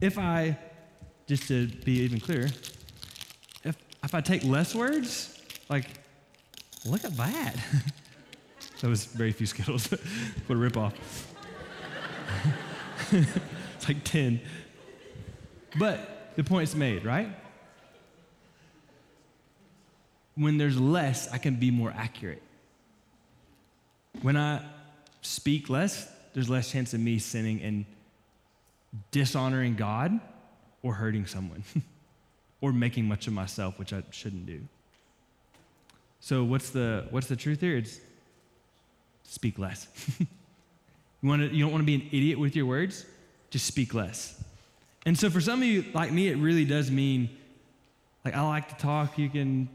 If 0.00 0.18
I, 0.18 0.58
just 1.26 1.48
to 1.48 1.68
be 1.68 2.00
even 2.00 2.20
clearer, 2.20 2.48
if, 3.64 3.76
if 4.04 4.14
I 4.14 4.20
take 4.20 4.44
less 4.44 4.74
words, 4.74 5.40
like, 5.68 5.86
look 6.84 7.04
at 7.04 7.16
that. 7.16 7.56
that 8.80 8.88
was 8.88 9.06
very 9.06 9.32
few 9.32 9.46
Skittles. 9.46 9.86
what 10.46 10.56
a 10.56 10.58
ripoff. 10.58 10.92
it's 13.12 13.88
like 13.88 14.04
10. 14.04 14.40
But 15.78 16.32
the 16.36 16.44
point's 16.44 16.74
made, 16.74 17.04
right? 17.04 17.28
When 20.36 20.58
there's 20.58 20.78
less, 20.78 21.32
I 21.32 21.38
can 21.38 21.56
be 21.56 21.70
more 21.70 21.92
accurate. 21.96 22.42
When 24.22 24.36
I 24.36 24.62
speak 25.22 25.68
less, 25.68 26.10
there's 26.34 26.48
less 26.48 26.70
chance 26.70 26.94
of 26.94 27.00
me 27.00 27.18
sinning 27.18 27.62
and 27.62 27.84
dishonoring 29.10 29.74
God 29.76 30.20
or 30.82 30.94
hurting 30.94 31.26
someone 31.26 31.64
or 32.60 32.72
making 32.72 33.06
much 33.06 33.26
of 33.26 33.32
myself, 33.32 33.78
which 33.78 33.92
I 33.92 34.02
shouldn't 34.10 34.46
do. 34.46 34.60
So 36.20 36.44
what's 36.44 36.70
the 36.70 37.06
what's 37.10 37.26
the 37.26 37.36
truth 37.36 37.60
here? 37.60 37.76
It's 37.76 38.00
speak 39.22 39.58
less. 39.58 39.86
you, 40.18 41.28
want 41.28 41.42
to, 41.42 41.54
you 41.54 41.64
don't 41.64 41.72
want 41.72 41.82
to 41.82 41.86
be 41.86 41.94
an 41.94 42.08
idiot 42.12 42.38
with 42.38 42.56
your 42.56 42.66
words? 42.66 43.04
Just 43.50 43.66
speak 43.66 43.94
less. 43.94 44.42
And 45.04 45.18
so 45.18 45.30
for 45.30 45.40
some 45.40 45.60
of 45.60 45.68
you, 45.68 45.84
like 45.94 46.10
me, 46.10 46.28
it 46.28 46.36
really 46.36 46.64
does 46.64 46.90
mean, 46.90 47.30
like 48.24 48.34
I 48.34 48.42
like 48.42 48.68
to 48.70 48.74
talk. 48.76 49.18
You 49.18 49.28
can 49.28 49.68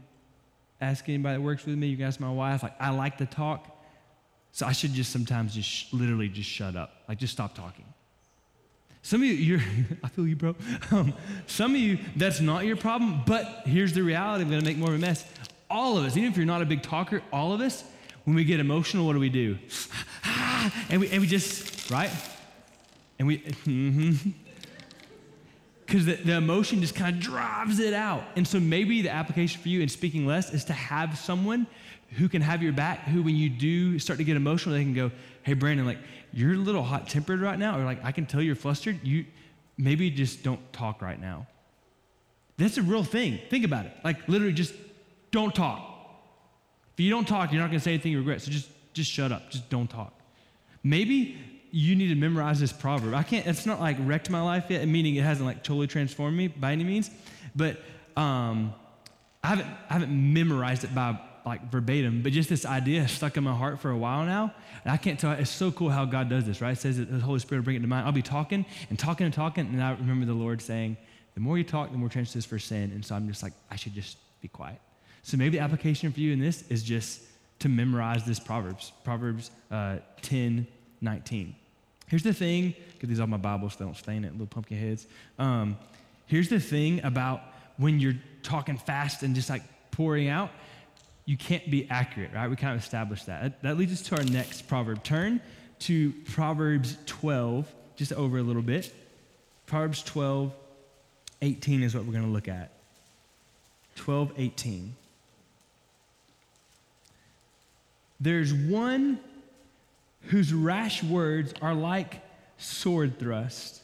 ask 0.82 1.08
anybody 1.08 1.36
that 1.36 1.40
works 1.40 1.64
with 1.64 1.76
me. 1.76 1.86
You 1.86 1.96
can 1.96 2.06
ask 2.06 2.20
my 2.20 2.30
wife. 2.30 2.62
Like 2.62 2.74
I 2.80 2.90
like 2.90 3.18
to 3.18 3.26
talk. 3.26 3.68
So 4.50 4.66
I 4.66 4.72
should 4.72 4.92
just 4.92 5.12
sometimes 5.12 5.54
just 5.54 5.68
sh- 5.68 5.86
literally 5.92 6.28
just 6.28 6.50
shut 6.50 6.76
up. 6.76 7.04
Like 7.08 7.18
just 7.18 7.32
stop 7.32 7.54
talking. 7.54 7.84
Some 9.02 9.22
of 9.22 9.26
you, 9.26 9.34
you're, 9.34 9.60
I 10.04 10.08
feel 10.08 10.26
you, 10.26 10.36
bro. 10.36 10.54
Um, 10.90 11.14
some 11.46 11.74
of 11.74 11.80
you, 11.80 11.98
that's 12.16 12.40
not 12.40 12.66
your 12.66 12.76
problem, 12.76 13.22
but 13.26 13.62
here's 13.64 13.92
the 13.92 14.02
reality 14.02 14.44
I'm 14.44 14.50
going 14.50 14.60
to 14.60 14.66
make 14.66 14.76
more 14.76 14.90
of 14.90 14.94
a 14.94 14.98
mess. 14.98 15.24
All 15.70 15.96
of 15.96 16.04
us, 16.04 16.16
even 16.16 16.30
if 16.30 16.36
you're 16.36 16.46
not 16.46 16.62
a 16.62 16.66
big 16.66 16.82
talker, 16.82 17.22
all 17.32 17.52
of 17.52 17.60
us, 17.60 17.82
when 18.24 18.36
we 18.36 18.44
get 18.44 18.60
emotional, 18.60 19.06
what 19.06 19.14
do 19.14 19.18
we 19.18 19.30
do? 19.30 19.58
and, 20.90 21.00
we, 21.00 21.10
and 21.10 21.20
we 21.20 21.26
just, 21.26 21.90
right? 21.90 22.10
And 23.18 23.26
we, 23.26 23.38
mm-hmm. 23.66 24.30
Because 25.92 26.06
the, 26.06 26.14
the 26.14 26.32
emotion 26.32 26.80
just 26.80 26.94
kind 26.94 27.14
of 27.14 27.20
drives 27.20 27.78
it 27.78 27.92
out. 27.92 28.24
And 28.34 28.48
so 28.48 28.58
maybe 28.58 29.02
the 29.02 29.10
application 29.10 29.60
for 29.60 29.68
you 29.68 29.82
in 29.82 29.90
speaking 29.90 30.26
less 30.26 30.50
is 30.54 30.64
to 30.64 30.72
have 30.72 31.18
someone 31.18 31.66
who 32.12 32.30
can 32.30 32.40
have 32.40 32.62
your 32.62 32.72
back, 32.72 33.00
who, 33.00 33.22
when 33.22 33.36
you 33.36 33.50
do 33.50 33.98
start 33.98 34.16
to 34.16 34.24
get 34.24 34.34
emotional, 34.36 34.74
they 34.74 34.84
can 34.84 34.94
go, 34.94 35.10
hey, 35.42 35.52
Brandon, 35.52 35.84
like, 35.84 35.98
you're 36.32 36.54
a 36.54 36.56
little 36.56 36.82
hot 36.82 37.10
tempered 37.10 37.42
right 37.42 37.58
now, 37.58 37.78
or 37.78 37.84
like, 37.84 38.02
I 38.02 38.10
can 38.10 38.24
tell 38.24 38.40
you're 38.40 38.54
flustered. 38.54 39.06
You 39.06 39.26
maybe 39.76 40.08
just 40.10 40.42
don't 40.42 40.72
talk 40.72 41.02
right 41.02 41.20
now. 41.20 41.46
That's 42.56 42.78
a 42.78 42.82
real 42.82 43.04
thing. 43.04 43.38
Think 43.50 43.66
about 43.66 43.84
it. 43.84 43.92
Like, 44.02 44.26
literally, 44.30 44.54
just 44.54 44.72
don't 45.30 45.54
talk. 45.54 45.82
If 46.94 47.04
you 47.04 47.10
don't 47.10 47.28
talk, 47.28 47.52
you're 47.52 47.60
not 47.60 47.68
going 47.68 47.80
to 47.80 47.84
say 47.84 47.92
anything 47.92 48.12
you 48.12 48.18
regret. 48.18 48.40
So 48.40 48.50
just, 48.50 48.70
just 48.94 49.10
shut 49.10 49.30
up. 49.30 49.50
Just 49.50 49.68
don't 49.68 49.90
talk. 49.90 50.18
Maybe 50.82 51.36
you 51.72 51.96
need 51.96 52.08
to 52.08 52.14
memorize 52.14 52.60
this 52.60 52.72
proverb. 52.72 53.14
I 53.14 53.22
can't, 53.22 53.46
it's 53.46 53.66
not 53.66 53.80
like 53.80 53.96
wrecked 54.00 54.28
my 54.28 54.42
life 54.42 54.66
yet, 54.68 54.86
meaning 54.86 55.16
it 55.16 55.24
hasn't 55.24 55.46
like 55.46 55.64
totally 55.64 55.86
transformed 55.86 56.36
me 56.36 56.48
by 56.48 56.72
any 56.72 56.84
means, 56.84 57.10
but 57.56 57.78
um, 58.14 58.74
I, 59.42 59.48
haven't, 59.48 59.66
I 59.88 59.92
haven't 59.94 60.32
memorized 60.34 60.84
it 60.84 60.94
by 60.94 61.18
like 61.44 61.72
verbatim, 61.72 62.22
but 62.22 62.30
just 62.32 62.50
this 62.50 62.66
idea 62.66 63.08
stuck 63.08 63.36
in 63.36 63.42
my 63.42 63.54
heart 63.54 63.80
for 63.80 63.90
a 63.90 63.96
while 63.96 64.24
now. 64.24 64.54
And 64.84 64.92
I 64.92 64.96
can't 64.98 65.18
tell, 65.18 65.32
it's 65.32 65.50
so 65.50 65.72
cool 65.72 65.88
how 65.88 66.04
God 66.04 66.28
does 66.28 66.44
this, 66.44 66.60
right? 66.60 66.72
It 66.72 66.80
says 66.80 66.98
that 66.98 67.10
the 67.10 67.18
Holy 67.18 67.38
Spirit 67.38 67.60
will 67.60 67.64
bring 67.64 67.76
it 67.76 67.80
to 67.80 67.86
mind. 67.86 68.06
I'll 68.06 68.12
be 68.12 68.22
talking 68.22 68.66
and 68.90 68.98
talking 68.98 69.24
and 69.24 69.34
talking, 69.34 69.66
and 69.66 69.82
I 69.82 69.92
remember 69.92 70.26
the 70.26 70.34
Lord 70.34 70.60
saying, 70.60 70.98
the 71.34 71.40
more 71.40 71.56
you 71.56 71.64
talk, 71.64 71.90
the 71.90 71.98
more 71.98 72.10
chances 72.10 72.44
for 72.44 72.58
sin. 72.58 72.92
And 72.92 73.04
so 73.04 73.14
I'm 73.14 73.26
just 73.26 73.42
like, 73.42 73.54
I 73.70 73.76
should 73.76 73.94
just 73.94 74.18
be 74.42 74.48
quiet. 74.48 74.78
So 75.22 75.36
maybe 75.38 75.56
the 75.56 75.64
application 75.64 76.12
for 76.12 76.20
you 76.20 76.32
in 76.32 76.38
this 76.38 76.68
is 76.68 76.82
just 76.82 77.22
to 77.60 77.68
memorize 77.68 78.24
this 78.24 78.38
Proverbs, 78.38 78.92
Proverbs 79.02 79.50
uh, 79.70 79.96
10, 80.20 80.66
19. 81.00 81.54
Here's 82.12 82.22
the 82.22 82.34
thing, 82.34 82.74
get 83.00 83.06
these 83.06 83.20
off 83.20 83.28
my 83.30 83.38
Bible 83.38 83.70
so 83.70 83.78
they 83.78 83.84
don't 83.86 83.96
stain 83.96 84.26
it, 84.26 84.32
little 84.32 84.46
pumpkin 84.46 84.76
heads. 84.76 85.06
Um, 85.38 85.78
here's 86.26 86.50
the 86.50 86.60
thing 86.60 87.02
about 87.04 87.40
when 87.78 88.00
you're 88.00 88.18
talking 88.42 88.76
fast 88.76 89.22
and 89.22 89.34
just 89.34 89.48
like 89.48 89.62
pouring 89.92 90.28
out, 90.28 90.50
you 91.24 91.38
can't 91.38 91.70
be 91.70 91.88
accurate, 91.88 92.30
right? 92.34 92.50
We 92.50 92.56
kind 92.56 92.74
of 92.74 92.82
established 92.82 93.24
that. 93.28 93.42
That, 93.42 93.62
that 93.62 93.78
leads 93.78 93.94
us 93.94 94.02
to 94.08 94.18
our 94.18 94.24
next 94.24 94.68
proverb. 94.68 95.02
Turn 95.02 95.40
to 95.78 96.12
Proverbs 96.26 96.98
12, 97.06 97.66
just 97.96 98.12
over 98.12 98.36
a 98.36 98.42
little 98.42 98.60
bit. 98.60 98.92
Proverbs 99.64 100.02
12, 100.02 100.52
18 101.40 101.82
is 101.82 101.94
what 101.94 102.04
we're 102.04 102.12
going 102.12 102.26
to 102.26 102.30
look 102.30 102.48
at. 102.48 102.72
12, 103.96 104.32
18. 104.36 104.94
There's 108.20 108.52
one 108.52 109.18
whose 110.24 110.52
rash 110.52 111.02
words 111.02 111.52
are 111.60 111.74
like 111.74 112.20
sword 112.56 113.18
thrust, 113.18 113.82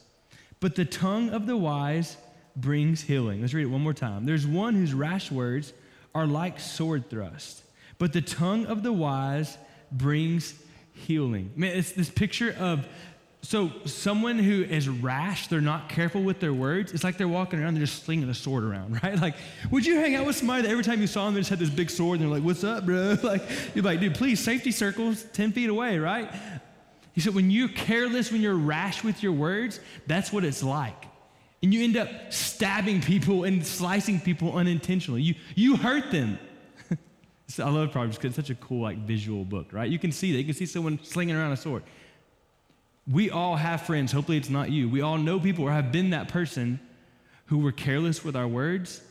but 0.59 0.75
the 0.75 0.85
tongue 0.85 1.29
of 1.29 1.45
the 1.45 1.57
wise 1.57 2.17
brings 2.55 3.01
healing. 3.01 3.41
Let's 3.41 3.53
read 3.53 3.63
it 3.63 3.67
one 3.67 3.81
more 3.81 3.93
time. 3.93 4.25
There's 4.25 4.47
one 4.47 4.73
whose 4.73 4.93
rash 4.93 5.31
words 5.31 5.73
are 6.13 6.27
like 6.27 6.59
sword 6.59 7.09
thrust, 7.09 7.63
but 7.97 8.13
the 8.13 8.21
tongue 8.21 8.65
of 8.65 8.83
the 8.83 8.93
wise 8.93 9.57
brings 9.91 10.53
healing. 10.93 11.51
Man, 11.55 11.77
it's 11.77 11.91
this 11.93 12.09
picture 12.09 12.55
of 12.59 12.87
so 13.41 13.71
someone 13.85 14.37
who 14.37 14.63
is 14.63 14.89
rash, 14.89 15.47
they're 15.47 15.61
not 15.61 15.87
careful 15.87 16.21
with 16.21 16.39
their 16.39 16.53
words. 16.53 16.91
It's 16.91 17.03
like 17.03 17.17
they're 17.17 17.27
walking 17.27 17.61
around, 17.61 17.75
they're 17.75 17.85
just 17.85 18.03
slinging 18.03 18.29
a 18.29 18.33
sword 18.33 18.63
around, 18.63 18.99
right? 19.03 19.19
Like, 19.19 19.35
would 19.71 19.85
you 19.85 19.95
hang 19.95 20.15
out 20.15 20.25
with 20.25 20.35
somebody 20.35 20.63
that 20.63 20.69
every 20.69 20.83
time 20.83 20.99
you 21.01 21.07
saw 21.07 21.25
them, 21.25 21.35
they 21.35 21.39
just 21.39 21.49
had 21.49 21.59
this 21.59 21.69
big 21.69 21.89
sword, 21.89 22.19
and 22.19 22.29
they're 22.29 22.37
like, 22.37 22.45
"What's 22.45 22.63
up, 22.63 22.85
bro?" 22.85 23.17
Like, 23.23 23.43
you're 23.73 23.83
like, 23.83 23.99
"Dude, 23.99 24.15
please, 24.15 24.39
safety 24.39 24.71
circles, 24.71 25.23
ten 25.33 25.51
feet 25.51 25.69
away, 25.69 25.99
right?" 25.99 26.29
He 27.13 27.21
said, 27.21 27.35
when 27.35 27.51
you're 27.51 27.67
careless, 27.67 28.31
when 28.31 28.41
you're 28.41 28.55
rash 28.55 29.03
with 29.03 29.21
your 29.21 29.33
words, 29.33 29.81
that's 30.07 30.31
what 30.31 30.45
it's 30.45 30.63
like. 30.63 31.05
And 31.61 31.73
you 31.73 31.83
end 31.83 31.97
up 31.97 32.07
stabbing 32.31 33.01
people 33.01 33.43
and 33.43 33.65
slicing 33.65 34.21
people 34.21 34.55
unintentionally. 34.55 35.21
You, 35.21 35.35
you 35.53 35.75
hurt 35.75 36.11
them. 36.11 36.39
so 37.47 37.65
I 37.65 37.69
love 37.71 37.91
Proverbs 37.91 38.15
because 38.15 38.37
it's 38.37 38.47
such 38.47 38.49
a 38.49 38.59
cool, 38.61 38.83
like, 38.83 38.99
visual 38.99 39.43
book, 39.43 39.73
right? 39.73 39.89
You 39.89 39.99
can 39.99 40.13
see 40.13 40.31
that. 40.31 40.37
You 40.37 40.45
can 40.45 40.53
see 40.53 40.65
someone 40.65 40.97
slinging 41.03 41.35
around 41.35 41.51
a 41.51 41.57
sword 41.57 41.83
we 43.11 43.31
all 43.31 43.55
have 43.55 43.81
friends. 43.81 44.11
Hopefully, 44.11 44.37
it's 44.37 44.49
not 44.49 44.69
you. 44.69 44.87
We 44.87 45.01
all 45.01 45.17
know 45.17 45.39
people 45.39 45.65
or 45.65 45.71
have 45.71 45.91
been 45.91 46.11
that 46.11 46.27
person 46.27 46.79
who 47.47 47.59
were 47.59 47.71
careless 47.71 48.23
with 48.23 48.35
our 48.35 48.47
words, 48.47 49.01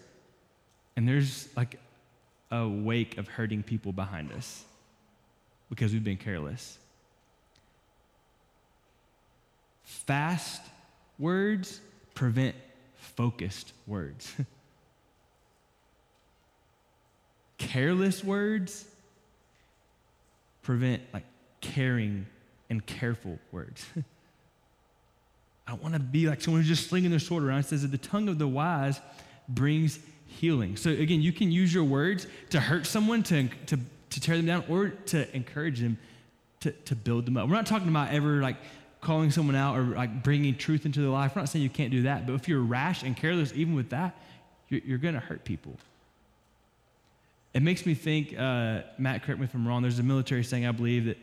and 0.97 1.09
there's 1.09 1.49
like 1.57 1.81
a 2.51 2.69
wake 2.69 3.19
of 3.19 3.27
hurting 3.29 3.65
people 3.65 3.93
behind 3.93 4.33
us 4.33 4.65
because 5.69 5.93
we've 5.93 6.05
been 6.05 6.17
careless. 6.17 6.79
Fast 9.83 10.63
words 11.19 11.81
prevent 12.15 12.55
focused 12.97 13.73
words. 13.87 14.33
Careless 17.59 18.23
words 18.23 18.85
prevent 20.63 21.03
like 21.13 21.25
caring 21.61 22.27
and 22.71 22.85
careful 22.85 23.39
words. 23.53 23.87
I 25.67 25.75
want 25.75 25.95
to 25.95 26.01
be 26.01 26.27
like 26.27 26.41
someone 26.41 26.63
who's 26.63 26.69
just 26.69 26.89
slinging 26.89 27.11
their 27.11 27.19
sword 27.19 27.45
around. 27.45 27.61
It 27.61 27.67
says 27.67 27.83
that 27.83 27.91
the 27.91 27.99
tongue 27.99 28.29
of 28.29 28.39
the 28.39 28.49
wise 28.49 29.01
brings 29.49 29.99
healing. 30.27 30.77
So 30.77 30.91
again, 30.91 31.21
you 31.21 31.33
can 31.33 31.51
use 31.53 31.73
your 31.73 31.85
words 31.85 32.27
to 32.51 32.61
hurt 32.61 32.87
someone, 32.87 33.23
to, 33.25 33.49
to, 33.67 33.79
to 34.11 34.21
tear 34.21 34.37
them 34.37 34.47
down, 34.47 34.65
or 34.69 34.89
to 34.89 35.35
encourage 35.37 35.81
them, 35.81 35.99
to, 36.61 36.73
to 36.73 36.97
build 36.97 37.27
them 37.27 37.37
up. 37.37 37.49
We're 37.49 37.55
not 37.55 37.67
talking 37.67 37.89
about 37.89 38.13
ever 38.13 38.41
like 38.41 38.57
calling 39.01 39.31
someone 39.31 39.57
out 39.57 39.77
or 39.77 39.83
like 39.83 40.23
bringing 40.23 40.57
truth 40.57 40.87
into 40.87 41.01
their 41.01 41.11
life. 41.11 41.37
We're 41.37 41.43
not 41.43 41.49
saying 41.51 41.63
you 41.63 41.71
can't 41.71 41.91
do 41.91 42.03
that. 42.03 42.27
But 42.27 42.33
if 42.35 42.49
you're 42.49 42.61
rash 42.61 43.03
and 43.03 43.17
careless, 43.17 43.53
even 43.55 43.75
with 43.75 43.91
that, 43.91 44.17
you're, 44.69 44.81
you're 44.85 44.99
going 44.99 45.15
to 45.15 45.21
hurt 45.21 45.45
people. 45.45 45.77
It 47.55 47.63
makes 47.63 47.87
me 47.87 47.95
think, 47.95 48.39
uh, 48.39 48.83
Matt, 48.99 49.23
correct 49.23 49.41
me 49.41 49.45
if 49.45 49.55
I'm 49.55 49.67
wrong, 49.67 49.83
there's 49.83 49.99
a 49.99 50.03
military 50.03 50.45
saying, 50.45 50.67
I 50.67 50.73
believe, 50.73 51.07
that 51.07 51.19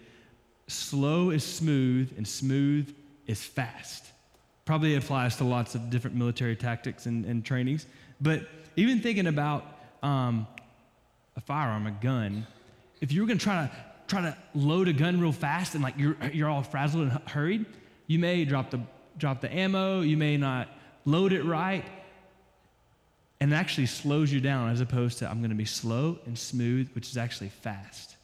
slow 0.68 1.30
is 1.30 1.44
smooth 1.44 2.14
and 2.18 2.28
smooth 2.28 2.94
is 3.28 3.44
fast. 3.44 4.06
Probably 4.66 4.96
applies 4.96 5.36
to 5.38 5.44
lots 5.44 5.76
of 5.76 5.90
different 5.90 6.16
military 6.16 6.56
tactics 6.56 7.06
and, 7.06 7.26
and 7.26 7.46
trainings. 7.46 7.86
But 8.20 8.48
even 8.76 9.00
thinking 9.00 9.28
about 9.28 9.66
um, 10.02 10.48
a 11.36 11.42
firearm, 11.42 11.88
a 11.88 11.92
gun, 11.92 12.48
if 13.02 13.12
you 13.12 13.22
were 13.22 13.28
going 13.28 13.38
to 13.38 13.44
try 13.44 13.68
to 13.68 13.72
try 14.08 14.22
to 14.22 14.38
load 14.54 14.88
a 14.88 14.94
gun 14.94 15.20
real 15.20 15.32
fast 15.32 15.74
and 15.74 15.84
like 15.84 15.96
you're, 15.98 16.16
you're 16.32 16.50
all 16.50 16.64
frazzled 16.64 17.04
and 17.04 17.12
hurried, 17.28 17.66
you 18.08 18.20
may 18.20 18.46
drop 18.46 18.70
the, 18.70 18.80
drop 19.18 19.42
the 19.42 19.52
ammo, 19.52 20.02
you 20.02 20.18
may 20.18 20.38
not 20.38 20.68
load 21.06 21.34
it 21.34 21.44
right, 21.44 21.86
and 23.40 23.52
it 23.52 23.56
actually 23.56 23.88
slows 23.88 24.32
you 24.32 24.40
down 24.40 24.70
as 24.70 24.82
opposed 24.82 25.20
to 25.20 25.30
I'm 25.30 25.40
going 25.40 25.50
to 25.50 25.56
be 25.56 25.66
slow 25.66 26.20
and 26.26 26.38
smooth, 26.38 26.90
which 26.94 27.10
is 27.10 27.18
actually 27.18 27.50
fast. 27.50 28.15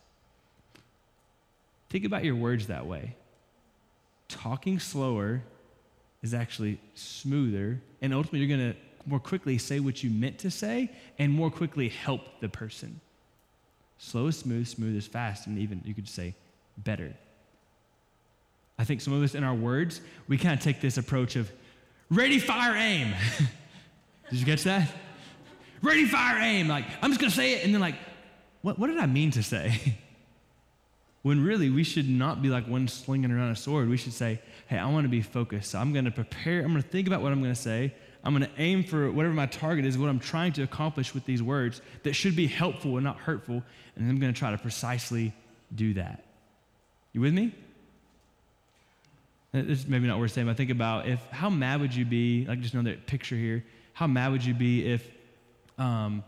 Think 1.92 2.06
about 2.06 2.24
your 2.24 2.36
words 2.36 2.68
that 2.68 2.86
way. 2.86 3.18
Talking 4.30 4.80
slower 4.80 5.44
is 6.24 6.34
actually 6.34 6.80
smoother, 6.96 7.82
and 8.02 8.14
ultimately, 8.14 8.40
you're 8.40 8.58
going 8.58 8.72
to 8.72 8.80
more 9.06 9.20
quickly 9.20 9.58
say 9.58 9.82
what 9.82 10.02
you 10.02 10.10
meant 10.10 10.40
to 10.40 10.50
say 10.50 10.90
and 11.20 11.34
more 11.34 11.52
quickly 11.52 11.90
help 11.90 12.40
the 12.40 12.48
person. 12.48 13.02
Slow 13.98 14.28
is 14.28 14.38
smooth, 14.38 14.68
smooth 14.68 14.96
is 14.96 15.06
fast, 15.06 15.48
and 15.48 15.60
even 15.60 15.82
you 15.84 15.94
could 15.94 16.08
say 16.08 16.34
better. 16.78 17.14
I 18.80 18.86
think 18.86 19.02
some 19.02 19.12
of 19.12 19.22
us 19.22 19.36
in 19.36 19.44
our 19.44 19.54
words, 19.54 20.00
we 20.30 20.38
kind 20.38 20.58
of 20.58 20.64
take 20.64 20.80
this 20.80 20.98
approach 20.98 21.36
of 21.36 21.52
ready, 22.10 22.40
fire, 22.40 22.74
aim. 22.74 23.14
did 24.30 24.40
you 24.40 24.46
catch 24.46 24.64
that? 24.64 24.90
Ready, 25.82 26.06
fire, 26.06 26.38
aim. 26.40 26.70
Like, 26.70 26.86
I'm 27.02 27.10
just 27.10 27.20
going 27.20 27.32
to 27.32 27.36
say 27.36 27.56
it, 27.56 27.66
and 27.66 27.74
then, 27.74 27.82
like, 27.82 27.96
what, 28.62 28.80
what 28.80 28.88
did 28.88 28.98
I 28.98 29.08
mean 29.08 29.32
to 29.32 29.44
say? 29.44 29.98
when 31.22 31.44
really 31.44 31.70
we 31.70 31.84
should 31.84 32.10
not 32.10 32.42
be 32.42 32.50
like 32.50 32.68
one 32.68 32.88
slinging 32.88 33.32
around 33.32 33.52
a 33.52 33.56
sword. 33.56 33.90
We 33.90 33.98
should 33.98 34.14
say, 34.14 34.40
hey, 34.68 34.78
I 34.78 34.90
want 34.90 35.06
to 35.06 35.10
be 35.10 35.22
focused. 35.22 35.72
So 35.72 35.80
I'm 35.80 35.94
going 35.94 36.06
to 36.06 36.12
prepare, 36.12 36.62
I'm 36.62 36.72
going 36.72 36.82
to 36.82 36.90
think 36.90 37.08
about 37.08 37.22
what 37.22 37.32
I'm 37.32 37.42
going 37.42 37.54
to 37.54 37.62
say. 37.62 37.94
I'm 38.24 38.36
going 38.38 38.50
to 38.50 38.62
aim 38.62 38.84
for 38.84 39.12
whatever 39.12 39.34
my 39.34 39.48
target 39.48 39.86
is, 39.86 39.98
what 39.98 40.10
I'm 40.10 40.20
trying 40.20 40.54
to 40.54 40.64
accomplish 40.64 41.14
with 41.14 41.26
these 41.26 41.42
words 41.42 41.82
that 42.04 42.14
should 42.14 42.36
be 42.36 42.48
helpful 42.48 42.98
and 42.98 43.04
not 43.04 43.18
hurtful. 43.18 43.64
And 43.96 44.10
I'm 44.10 44.20
going 44.20 44.34
to 44.34 44.38
try 44.38 44.52
to 44.52 44.58
precisely 44.58 45.34
do 45.74 45.96
that. 45.96 46.24
You 47.14 47.22
with 47.22 47.34
me? 47.34 47.54
This 49.52 49.80
is 49.80 49.88
maybe 49.88 50.08
not 50.08 50.18
worth 50.18 50.32
saying, 50.32 50.48
but 50.48 50.52
I 50.52 50.56
think 50.56 50.70
about 50.70 51.08
if 51.08 51.20
how 51.30 51.50
mad 51.50 51.82
would 51.82 51.94
you 51.94 52.06
be, 52.06 52.46
like 52.46 52.62
just 52.62 52.74
another 52.74 52.96
picture 52.96 53.36
here, 53.36 53.66
how 53.94 54.08
mad 54.08 54.32
would 54.32 54.46
you 54.46 54.54
be 54.54 54.86
if 54.86 55.06
um, 55.78 56.24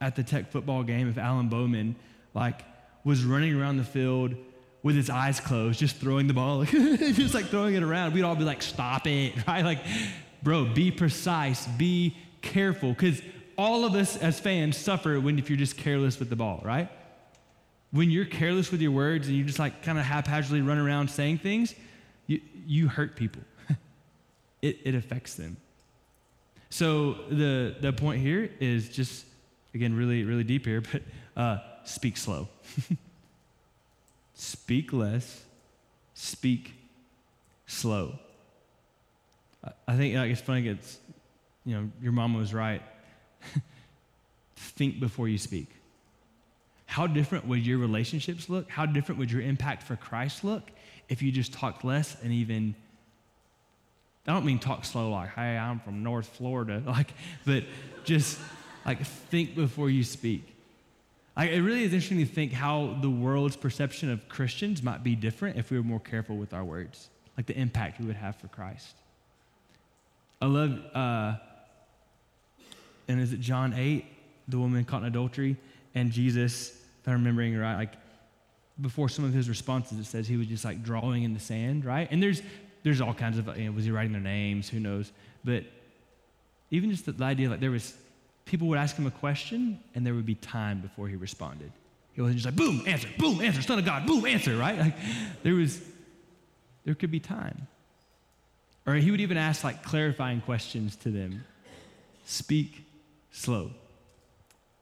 at 0.00 0.14
the 0.14 0.22
tech 0.22 0.52
football 0.52 0.84
game, 0.84 1.08
if 1.08 1.18
Alan 1.18 1.48
Bowman 1.48 1.96
like 2.34 2.62
was 3.04 3.24
running 3.24 3.58
around 3.58 3.76
the 3.76 3.84
field 3.84 4.34
with 4.82 4.96
his 4.96 5.10
eyes 5.10 5.40
closed, 5.40 5.78
just 5.78 5.96
throwing 5.96 6.26
the 6.26 6.34
ball, 6.34 6.64
just 6.64 7.34
like 7.34 7.46
throwing 7.46 7.74
it 7.74 7.82
around, 7.82 8.12
we'd 8.12 8.22
all 8.22 8.36
be 8.36 8.44
like, 8.44 8.62
stop 8.62 9.06
it, 9.06 9.34
right? 9.46 9.64
Like, 9.64 9.80
bro, 10.42 10.64
be 10.64 10.90
precise, 10.90 11.66
be 11.66 12.16
careful, 12.42 12.90
because 12.90 13.20
all 13.56 13.84
of 13.84 13.94
us 13.94 14.16
as 14.16 14.38
fans 14.38 14.76
suffer 14.76 15.18
when 15.18 15.38
if 15.38 15.50
you're 15.50 15.58
just 15.58 15.76
careless 15.76 16.18
with 16.18 16.30
the 16.30 16.36
ball, 16.36 16.60
right? 16.64 16.88
When 17.90 18.10
you're 18.10 18.24
careless 18.24 18.70
with 18.70 18.80
your 18.80 18.92
words 18.92 19.26
and 19.26 19.36
you 19.36 19.44
just 19.44 19.58
like 19.58 19.82
kind 19.82 19.98
of 19.98 20.04
haphazardly 20.04 20.60
run 20.60 20.78
around 20.78 21.10
saying 21.10 21.38
things, 21.38 21.74
you, 22.26 22.40
you 22.66 22.88
hurt 22.88 23.16
people. 23.16 23.42
it, 24.62 24.78
it 24.84 24.94
affects 24.94 25.34
them. 25.34 25.56
So 26.70 27.14
the, 27.30 27.74
the 27.80 27.92
point 27.92 28.20
here 28.20 28.50
is 28.60 28.90
just, 28.90 29.24
again, 29.74 29.94
really, 29.94 30.24
really 30.24 30.44
deep 30.44 30.64
here, 30.66 30.80
but 30.92 31.02
uh, 31.36 31.58
speak 31.84 32.16
slow. 32.16 32.48
speak 34.34 34.92
less, 34.92 35.44
speak 36.14 36.74
slow. 37.66 38.18
I 39.86 39.96
think 39.96 40.14
like, 40.14 40.30
it's 40.30 40.40
funny, 40.40 40.68
it's, 40.68 40.98
you 41.64 41.76
know, 41.76 41.90
your 42.00 42.12
mom 42.12 42.34
was 42.34 42.54
right. 42.54 42.82
Think 44.56 45.00
before 45.00 45.28
you 45.28 45.38
speak. 45.38 45.68
How 46.86 47.06
different 47.06 47.46
would 47.46 47.66
your 47.66 47.78
relationships 47.78 48.48
look? 48.48 48.70
How 48.70 48.86
different 48.86 49.18
would 49.18 49.30
your 49.30 49.42
impact 49.42 49.82
for 49.82 49.96
Christ 49.96 50.44
look 50.44 50.70
if 51.08 51.20
you 51.20 51.30
just 51.30 51.52
talked 51.52 51.84
less 51.84 52.16
and 52.22 52.32
even 52.32 52.74
I 54.26 54.32
don't 54.32 54.44
mean 54.44 54.58
talk 54.58 54.84
slow 54.84 55.10
like, 55.10 55.30
hey, 55.30 55.56
I'm 55.56 55.80
from 55.80 56.02
North 56.02 56.26
Florida, 56.26 56.82
like, 56.86 57.14
but 57.46 57.64
just 58.04 58.38
like 58.88 59.04
think 59.04 59.54
before 59.54 59.90
you 59.90 60.02
speak. 60.02 60.56
I, 61.36 61.48
it 61.48 61.60
really 61.60 61.84
is 61.84 61.92
interesting 61.92 62.18
to 62.18 62.24
think 62.24 62.52
how 62.52 62.96
the 63.02 63.10
world's 63.10 63.54
perception 63.54 64.10
of 64.10 64.26
Christians 64.30 64.82
might 64.82 65.04
be 65.04 65.14
different 65.14 65.58
if 65.58 65.70
we 65.70 65.76
were 65.76 65.84
more 65.84 66.00
careful 66.00 66.36
with 66.36 66.54
our 66.54 66.64
words, 66.64 67.10
like 67.36 67.44
the 67.44 67.56
impact 67.56 68.00
we 68.00 68.06
would 68.06 68.16
have 68.16 68.36
for 68.36 68.48
Christ. 68.48 68.96
I 70.40 70.46
love, 70.46 70.80
uh, 70.94 71.36
and 73.08 73.20
is 73.20 73.34
it 73.34 73.40
John 73.40 73.74
8, 73.74 74.06
the 74.48 74.58
woman 74.58 74.84
caught 74.84 75.02
in 75.02 75.08
adultery, 75.08 75.58
and 75.94 76.10
Jesus, 76.10 76.70
if 76.70 77.06
I'm 77.06 77.12
remembering 77.12 77.56
right, 77.58 77.76
like 77.76 77.92
before 78.80 79.10
some 79.10 79.26
of 79.26 79.34
his 79.34 79.50
responses, 79.50 79.98
it 79.98 80.06
says 80.06 80.26
he 80.26 80.38
was 80.38 80.46
just 80.46 80.64
like 80.64 80.82
drawing 80.82 81.24
in 81.24 81.34
the 81.34 81.40
sand, 81.40 81.84
right? 81.84 82.08
And 82.10 82.22
there's 82.22 82.40
there's 82.84 83.00
all 83.00 83.12
kinds 83.12 83.36
of 83.38 83.54
you 83.58 83.66
know, 83.66 83.72
was 83.72 83.84
he 83.84 83.90
writing 83.90 84.12
their 84.12 84.20
names? 84.20 84.68
Who 84.68 84.80
knows? 84.80 85.12
But 85.44 85.64
even 86.70 86.90
just 86.90 87.04
the, 87.04 87.12
the 87.12 87.24
idea 87.24 87.50
like 87.50 87.60
there 87.60 87.72
was 87.72 87.94
people 88.48 88.66
would 88.68 88.78
ask 88.78 88.96
him 88.96 89.06
a 89.06 89.10
question 89.10 89.78
and 89.94 90.04
there 90.04 90.14
would 90.14 90.26
be 90.26 90.34
time 90.34 90.80
before 90.80 91.06
he 91.06 91.16
responded. 91.16 91.70
He 92.14 92.20
wasn't 92.22 92.40
just 92.40 92.46
like 92.46 92.56
boom, 92.56 92.82
answer, 92.86 93.08
boom, 93.18 93.40
answer, 93.40 93.62
son 93.62 93.78
of 93.78 93.84
God, 93.84 94.06
boom, 94.06 94.26
answer, 94.26 94.56
right? 94.56 94.76
Like 94.76 94.94
there 95.42 95.54
was 95.54 95.80
there 96.84 96.94
could 96.94 97.10
be 97.10 97.20
time. 97.20 97.68
Or 98.86 98.94
he 98.94 99.10
would 99.10 99.20
even 99.20 99.36
ask 99.36 99.62
like 99.62 99.82
clarifying 99.82 100.40
questions 100.40 100.96
to 100.96 101.10
them. 101.10 101.44
Speak 102.24 102.84
slow. 103.30 103.70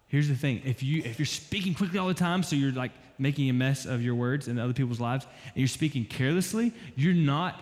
Here's 0.07 0.29
the 0.29 0.37
thing 0.37 0.63
if, 0.65 0.83
you, 0.83 1.03
if 1.05 1.19
you're 1.19 1.27
speaking 1.27 1.75
quickly 1.75 1.99
all 1.99 2.07
the 2.07 2.15
time, 2.15 2.45
so 2.45 2.55
you're 2.55 2.73
like 2.73 2.93
making 3.19 3.51
a 3.51 3.53
mess 3.53 3.85
of 3.85 4.03
your 4.03 4.15
words 4.15 4.47
and 4.47 4.61
other 4.61 4.73
people's 4.73 5.01
lives, 5.01 5.27
and 5.47 5.57
you're 5.57 5.67
speaking 5.67 6.05
carelessly, 6.05 6.73
you're 6.95 7.13
not 7.13 7.61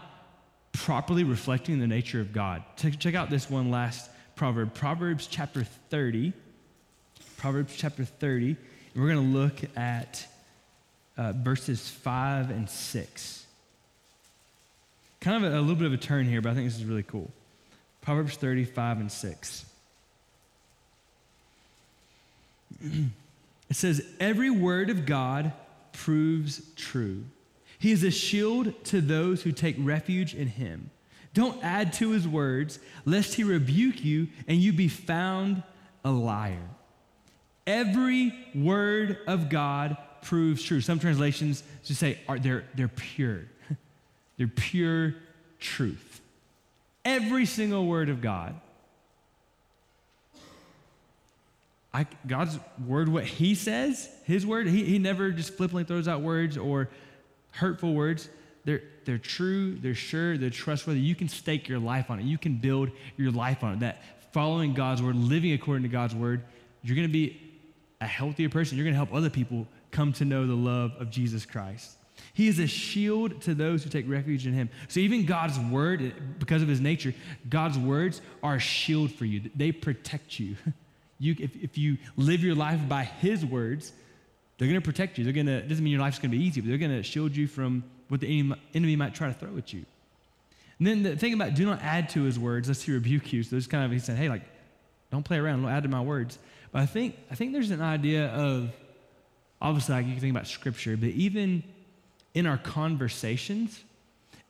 properly 0.73 1.25
reflecting 1.25 1.79
the 1.79 1.87
nature 1.87 2.21
of 2.21 2.33
God. 2.33 2.63
Check 2.77 3.15
out 3.15 3.31
this 3.31 3.49
one 3.49 3.71
last 3.71 4.11
proverb 4.37 4.75
Proverbs 4.75 5.27
chapter 5.27 5.65
30. 5.65 6.33
Proverbs 7.37 7.75
chapter 7.77 8.05
30. 8.05 8.57
And 8.95 9.03
we're 9.03 9.13
going 9.13 9.33
to 9.33 9.39
look 9.39 9.77
at 9.77 10.27
uh, 11.17 11.33
verses 11.33 11.89
5 11.89 12.51
and 12.51 12.69
6 12.69 13.45
kind 15.25 15.43
of 15.43 15.53
a, 15.53 15.59
a 15.59 15.61
little 15.61 15.75
bit 15.75 15.87
of 15.87 15.95
a 15.95 15.97
turn 15.97 16.27
here, 16.27 16.43
but 16.43 16.51
I 16.51 16.55
think 16.55 16.67
this 16.67 16.77
is 16.77 16.85
really 16.85 17.03
cool. 17.03 17.31
Proverbs 18.03 18.37
35 18.37 19.01
and 19.01 19.11
6. 19.11 19.65
It 23.71 23.77
says, 23.77 24.07
Every 24.21 24.51
word 24.51 24.91
of 24.91 25.07
God 25.07 25.51
proves 25.93 26.61
true. 26.77 27.25
He 27.79 27.93
is 27.93 28.05
a 28.05 28.11
shield 28.11 28.85
to 28.85 29.01
those 29.01 29.43
who 29.43 29.53
take 29.53 29.75
refuge 29.79 30.35
in 30.35 30.49
him. 30.49 30.91
Don't 31.35 31.63
add 31.65 31.93
to 31.95 32.11
his 32.11 32.27
words, 32.27 32.79
lest 33.05 33.35
he 33.35 33.45
rebuke 33.45 34.05
you 34.05 34.29
and 34.47 34.59
you 34.59 34.73
be 34.73 34.89
found 34.89 35.63
a 36.05 36.11
liar. 36.11 36.71
Every 37.67 38.33
word 38.55 39.19
of 39.27 39.49
God 39.49 39.97
proves 40.23 40.63
true. 40.63 40.81
Some 40.81 41.01
translations 41.01 41.63
just 41.85 42.01
say 42.01 42.19
are, 42.29 42.39
they're, 42.39 42.65
they're 42.75 42.89
pure. 42.89 43.43
They're 44.37 44.49
pure 44.49 45.15
truth. 45.61 46.21
Every 47.05 47.47
single 47.47 47.87
word 47.87 48.09
of 48.09 48.21
God. 48.21 48.61
I, 51.93 52.07
God's 52.27 52.59
word, 52.85 53.09
what 53.09 53.25
He 53.25 53.55
says, 53.55 54.09
His 54.25 54.45
word, 54.45 54.67
he, 54.67 54.85
he 54.85 54.99
never 54.99 55.31
just 55.31 55.55
flippantly 55.55 55.85
throws 55.85 56.09
out 56.09 56.23
words 56.23 56.59
or 56.59 56.91
hurtful 57.53 57.95
words. 57.95 58.29
They're, 58.65 58.83
they're 59.05 59.19
true, 59.19 59.77
they're 59.77 59.95
sure, 59.95 60.39
they're 60.39 60.51
trustworthy. 60.51 61.01
You 61.01 61.15
can 61.15 61.29
stake 61.29 61.69
your 61.69 61.79
life 61.79 62.11
on 62.11 62.19
it. 62.19 62.25
You 62.25 62.39
can 62.39 62.57
build 62.57 62.91
your 63.17 63.31
life 63.31 63.63
on 63.63 63.75
it. 63.75 63.81
That 63.81 64.03
following 64.33 64.75
God's 64.75 65.03
word, 65.03 65.17
living 65.17 65.53
according 65.53 65.83
to 65.83 65.89
God's 65.89 66.15
word, 66.15 66.43
you're 66.83 66.97
going 66.97 67.09
to 67.09 67.13
be 67.13 67.41
a 68.01 68.07
healthier 68.07 68.49
person. 68.49 68.77
You're 68.77 68.85
going 68.85 68.95
to 68.95 68.99
help 68.99 69.15
other 69.15 69.31
people 69.31 69.67
come 69.91 70.13
to 70.15 70.25
know 70.25 70.47
the 70.47 70.55
love 70.55 70.93
of 70.99 71.11
Jesus 71.11 71.45
Christ. 71.47 71.97
He 72.33 72.49
is 72.49 72.59
a 72.59 72.67
shield 72.67 73.41
to 73.43 73.55
those 73.55 73.85
who 73.85 73.91
take 73.91 74.09
refuge 74.09 74.47
in 74.47 74.53
him. 74.53 74.69
So 74.89 75.01
even 75.01 75.25
God's 75.25 75.59
word, 75.59 76.39
because 76.39 76.63
of 76.63 76.69
his 76.69 76.81
nature, 76.81 77.15
God's 77.49 77.79
words 77.79 78.23
are 78.43 78.57
a 78.57 78.61
shield 78.61 79.13
for 79.13 79.25
you. 79.25 79.51
They 79.55 79.73
protect 79.73 80.41
you. 80.41 80.57
you 81.19 81.37
if, 81.39 81.55
if 81.57 81.79
you 81.79 81.99
live 82.17 82.43
your 82.43 82.55
life 82.55 82.81
by 82.89 83.05
his 83.05 83.45
words, 83.45 83.93
they're 84.59 84.69
going 84.69 84.81
to 84.81 84.85
protect 84.85 85.19
you. 85.19 85.25
They're 85.25 85.33
going 85.33 85.47
to, 85.47 85.63
doesn't 85.63 85.83
mean 85.83 85.93
your 85.93 86.01
life's 86.01 86.19
going 86.19 86.31
to 86.31 86.37
be 86.37 86.45
easy, 86.45 86.61
but 86.61 86.69
they're 86.69 86.79
going 86.79 86.91
to 86.97 87.03
shield 87.03 87.37
you 87.37 87.47
from 87.47 87.85
what 88.09 88.21
the 88.21 88.55
enemy 88.75 88.97
might 88.97 89.15
try 89.15 89.29
to 89.29 89.35
throw 89.35 89.57
at 89.57 89.73
you. 89.73 89.85
And 90.79 90.87
then 90.87 91.03
the 91.03 91.17
thing 91.17 91.35
about 91.35 91.55
do 91.55 91.65
not 91.65 91.83
add 91.83 92.09
to 92.11 92.23
his 92.23 92.39
words, 92.39 92.69
lest 92.69 92.83
he 92.83 92.93
rebuke 92.93 93.33
you. 93.33 93.43
So 93.43 93.51
there's 93.51 93.67
kind 93.67 93.85
of, 93.85 93.91
he 93.91 93.99
said, 93.99 94.17
hey, 94.17 94.29
like, 94.29 94.43
don't 95.11 95.25
play 95.25 95.39
around, 95.39 95.63
don't 95.63 95.71
add 95.71 95.85
to 95.85 95.89
my 95.89 96.01
words. 96.01 96.39
But 96.73 96.83
I 96.83 96.87
think, 96.87 97.17
I 97.31 97.35
think 97.35 97.53
there's 97.53 97.71
an 97.71 97.81
idea 97.81 98.27
of, 98.29 98.71
obviously, 99.61 99.95
like 99.95 100.07
you 100.07 100.13
can 100.13 100.21
think 100.21 100.33
about 100.33 100.47
scripture, 100.47 100.97
but 100.97 101.11
even 101.11 101.63
in 102.35 102.47
our 102.47 102.59
conversations, 102.59 103.83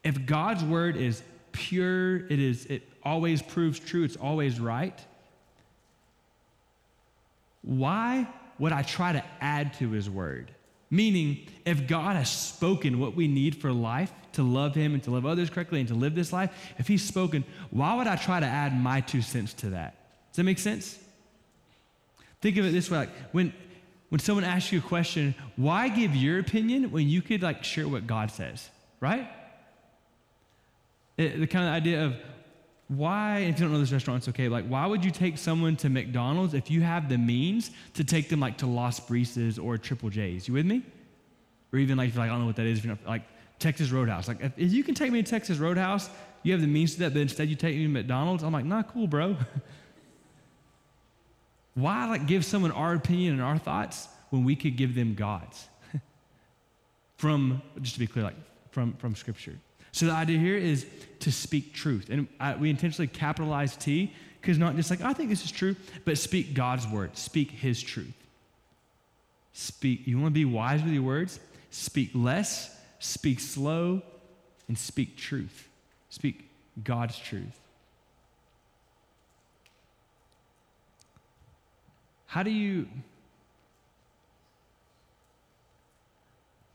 if 0.03 0.25
God's 0.27 0.65
word 0.65 0.97
is 0.97 1.23
pure. 1.55 2.27
It 2.27 2.39
is, 2.39 2.67
it 2.67 2.83
always 3.03 3.41
proves 3.41 3.79
true. 3.79 4.05
It's 4.05 4.17
always 4.17 4.61
right. 4.61 4.99
Why 7.63 8.29
would 8.59 8.73
I 8.73 8.83
try 8.83 9.15
to 9.15 9.25
add 9.41 9.73
to 9.75 9.91
his 9.91 10.11
word? 10.11 10.51
Meaning, 10.91 11.47
if 11.65 11.87
God 11.87 12.17
has 12.17 12.31
spoken 12.31 12.99
what 12.99 13.17
we 13.17 13.27
need 13.27 13.57
for 13.57 13.73
life, 13.73 14.13
to 14.35 14.43
love 14.43 14.75
him 14.75 14.95
and 14.95 15.03
to 15.05 15.11
love 15.11 15.27
others 15.27 15.49
correctly 15.49 15.81
and 15.81 15.89
to 15.89 15.95
live 15.95 16.15
this 16.15 16.33
life, 16.33 16.51
if 16.79 16.87
he's 16.87 17.03
spoken, 17.03 17.45
why 17.71 17.95
would 17.97 18.07
I 18.07 18.17
try 18.17 18.41
to 18.41 18.47
add 18.47 18.79
my 18.79 19.01
two 19.01 19.23
cents 19.23 19.55
to 19.55 19.71
that? 19.71 19.97
Does 20.31 20.37
that 20.37 20.45
make 20.45 20.59
sense? 20.59 20.99
Think 22.41 22.57
of 22.57 22.67
it 22.67 22.73
this 22.73 22.91
way 22.91 22.99
like 22.99 23.11
when 23.33 23.53
when 24.11 24.19
someone 24.21 24.45
asks 24.45 24.71
you 24.71 24.79
a 24.79 24.83
question, 24.83 25.35
why 25.57 25.89
give 25.89 26.15
your 26.15 26.39
opinion 26.39 26.93
when 26.93 27.09
you 27.09 27.21
could 27.21 27.43
like 27.43 27.65
share 27.65 27.89
what 27.89 28.07
God 28.07 28.31
says, 28.31 28.69
right? 29.01 29.27
It, 31.17 31.41
the 31.41 31.47
kind 31.47 31.67
of 31.67 31.73
idea 31.73 32.05
of 32.05 32.15
why, 32.89 33.39
if 33.39 33.59
you 33.59 33.65
don't 33.65 33.73
know 33.73 33.81
this 33.81 33.93
restaurant, 33.93 34.19
it's 34.19 34.29
okay. 34.29 34.49
Like, 34.49 34.67
why 34.67 34.87
would 34.87 35.05
you 35.05 35.11
take 35.11 35.39
someone 35.39 35.75
to 35.77 35.89
McDonald's 35.89 36.53
if 36.53 36.71
you 36.71 36.83
have 36.83 37.09
the 37.09 37.17
means 37.17 37.71
to 37.95 38.05
take 38.05 38.29
them 38.29 38.41
like 38.41 38.59
to 38.59 38.67
Las 38.67 39.01
Brisas 39.01 39.63
or 39.63 39.79
Triple 39.79 40.11
J's? 40.11 40.47
You 40.47 40.55
with 40.55 40.67
me? 40.67 40.83
Or 41.73 41.79
even 41.79 41.97
like, 41.97 42.11
if 42.11 42.15
you're 42.15 42.25
like, 42.25 42.31
I 42.31 42.35
don't 42.35 42.41
know 42.41 42.47
what 42.47 42.57
that 42.57 42.67
is, 42.67 42.79
if 42.79 42.85
you're 42.85 42.95
not, 42.95 43.07
like 43.07 43.23
Texas 43.59 43.91
Roadhouse. 43.91 44.29
Like, 44.29 44.43
if, 44.43 44.53
if 44.59 44.73
you 44.73 44.85
can 44.85 44.95
take 44.95 45.11
me 45.11 45.23
to 45.23 45.29
Texas 45.29 45.59
Roadhouse, 45.59 46.11
you 46.43 46.53
have 46.53 46.61
the 46.61 46.67
means 46.67 46.95
to 46.95 47.01
that, 47.01 47.15
but 47.15 47.23
instead 47.23 47.49
you 47.49 47.57
take 47.57 47.75
me 47.75 47.85
to 47.85 47.89
McDonald's. 47.89 48.43
I'm 48.43 48.53
like, 48.53 48.67
nah, 48.67 48.83
cool, 48.83 49.07
bro. 49.07 49.37
why 51.75 52.07
like 52.07 52.27
give 52.27 52.45
someone 52.45 52.71
our 52.71 52.95
opinion 52.95 53.33
and 53.33 53.43
our 53.43 53.59
thoughts 53.59 54.09
when 54.29 54.45
we 54.45 54.55
could 54.55 54.77
give 54.77 54.95
them 54.95 55.15
God's? 55.15 55.69
from, 57.17 57.63
just 57.81 57.95
to 57.95 58.01
be 58.01 58.07
clear, 58.07 58.27
like 58.27 58.37
from, 58.71 58.93
from 58.95 59.17
Scripture. 59.17 59.59
So 59.95 60.07
the 60.07 60.13
idea 60.13 60.41
here 60.41 60.57
is 60.57 60.87
to 61.21 61.31
speak 61.31 61.73
truth. 61.73 62.09
And 62.11 62.27
I, 62.41 62.57
we 62.57 62.69
intentionally 62.69 63.07
capitalize 63.07 63.77
T 63.77 64.13
because 64.41 64.59
not 64.59 64.75
just 64.75 64.91
like, 64.91 65.01
I 65.03 65.13
think 65.13 65.29
this 65.29 65.45
is 65.45 65.53
true, 65.53 65.77
but 66.05 66.19
speak 66.19 66.53
God's 66.53 66.85
word, 66.89 67.17
speak 67.17 67.53
His 67.53 67.81
truth. 67.81 68.13
Speak, 69.53 70.05
you 70.05 70.19
want 70.19 70.35
to 70.35 70.35
be 70.35 70.45
wise 70.45 70.83
with 70.83 70.93
your 70.93 71.05
words? 71.05 71.39
Speak 71.71 72.11
less, 72.13 72.77
speak 72.99 73.39
slow, 73.39 74.03
and 74.67 74.77
speak 74.77 75.17
truth. 75.17 75.69
Speak 76.11 76.51
God's 76.83 77.17
truth. 77.17 77.61
How 82.27 82.43
do 82.43 82.51
you. 82.51 82.89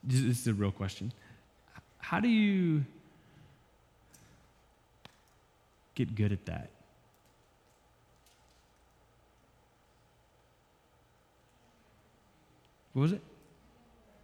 This 0.05 0.21
is 0.21 0.47
a 0.47 0.53
real 0.53 0.71
question. 0.71 1.11
How 1.97 2.21
do 2.21 2.29
you 2.29 2.85
get 5.99 6.15
good 6.15 6.31
at 6.31 6.45
that. 6.45 6.69
What 12.93 13.01
was 13.01 13.11
it? 13.11 13.21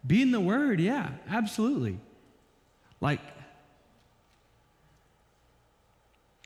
Be 0.08 0.22
in 0.22 0.32
the 0.32 0.40
Word, 0.40 0.80
yeah, 0.80 1.10
absolutely. 1.30 2.00
Like, 3.02 3.20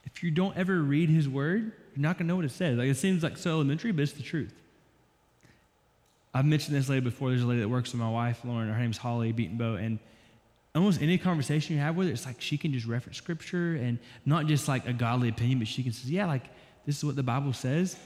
if 0.05 0.23
you 0.23 0.31
don't 0.31 0.57
ever 0.57 0.81
read 0.81 1.09
His 1.09 1.29
Word, 1.29 1.73
you're 1.95 2.01
not 2.01 2.17
to 2.17 2.23
know 2.23 2.35
what 2.35 2.45
it 2.45 2.51
says. 2.51 2.79
Like, 2.79 2.87
it 2.87 2.97
seems 2.97 3.21
like 3.21 3.37
so 3.37 3.51
elementary, 3.51 3.91
but 3.91 4.01
it's 4.01 4.13
the 4.13 4.23
truth. 4.23 4.53
I've 6.33 6.45
mentioned 6.45 6.75
this 6.75 6.89
lady 6.89 7.01
before. 7.01 7.29
There's 7.29 7.43
a 7.43 7.47
lady 7.47 7.61
that 7.61 7.69
works 7.69 7.91
with 7.91 8.01
my 8.01 8.09
wife, 8.09 8.41
Lauren. 8.43 8.69
Her 8.69 8.79
name's 8.79 8.97
Holly 8.97 9.31
Beatonbow, 9.31 9.83
and 9.83 9.99
almost 10.75 11.01
any 11.01 11.17
conversation 11.17 11.75
you 11.75 11.81
have 11.81 11.95
with 11.95 12.07
her, 12.07 12.13
it's 12.13 12.25
like 12.25 12.39
she 12.39 12.57
can 12.57 12.71
just 12.73 12.85
reference 12.85 13.17
scripture 13.17 13.75
and 13.75 13.99
not 14.25 14.45
just 14.45 14.67
like 14.67 14.87
a 14.87 14.93
godly 14.93 15.29
opinion, 15.29 15.59
but 15.59 15.67
she 15.67 15.83
can 15.83 15.91
say, 15.91 16.09
yeah, 16.09 16.25
like 16.25 16.43
this 16.85 16.97
is 16.97 17.05
what 17.05 17.15
the 17.15 17.23
Bible 17.23 17.53
says. 17.53 17.97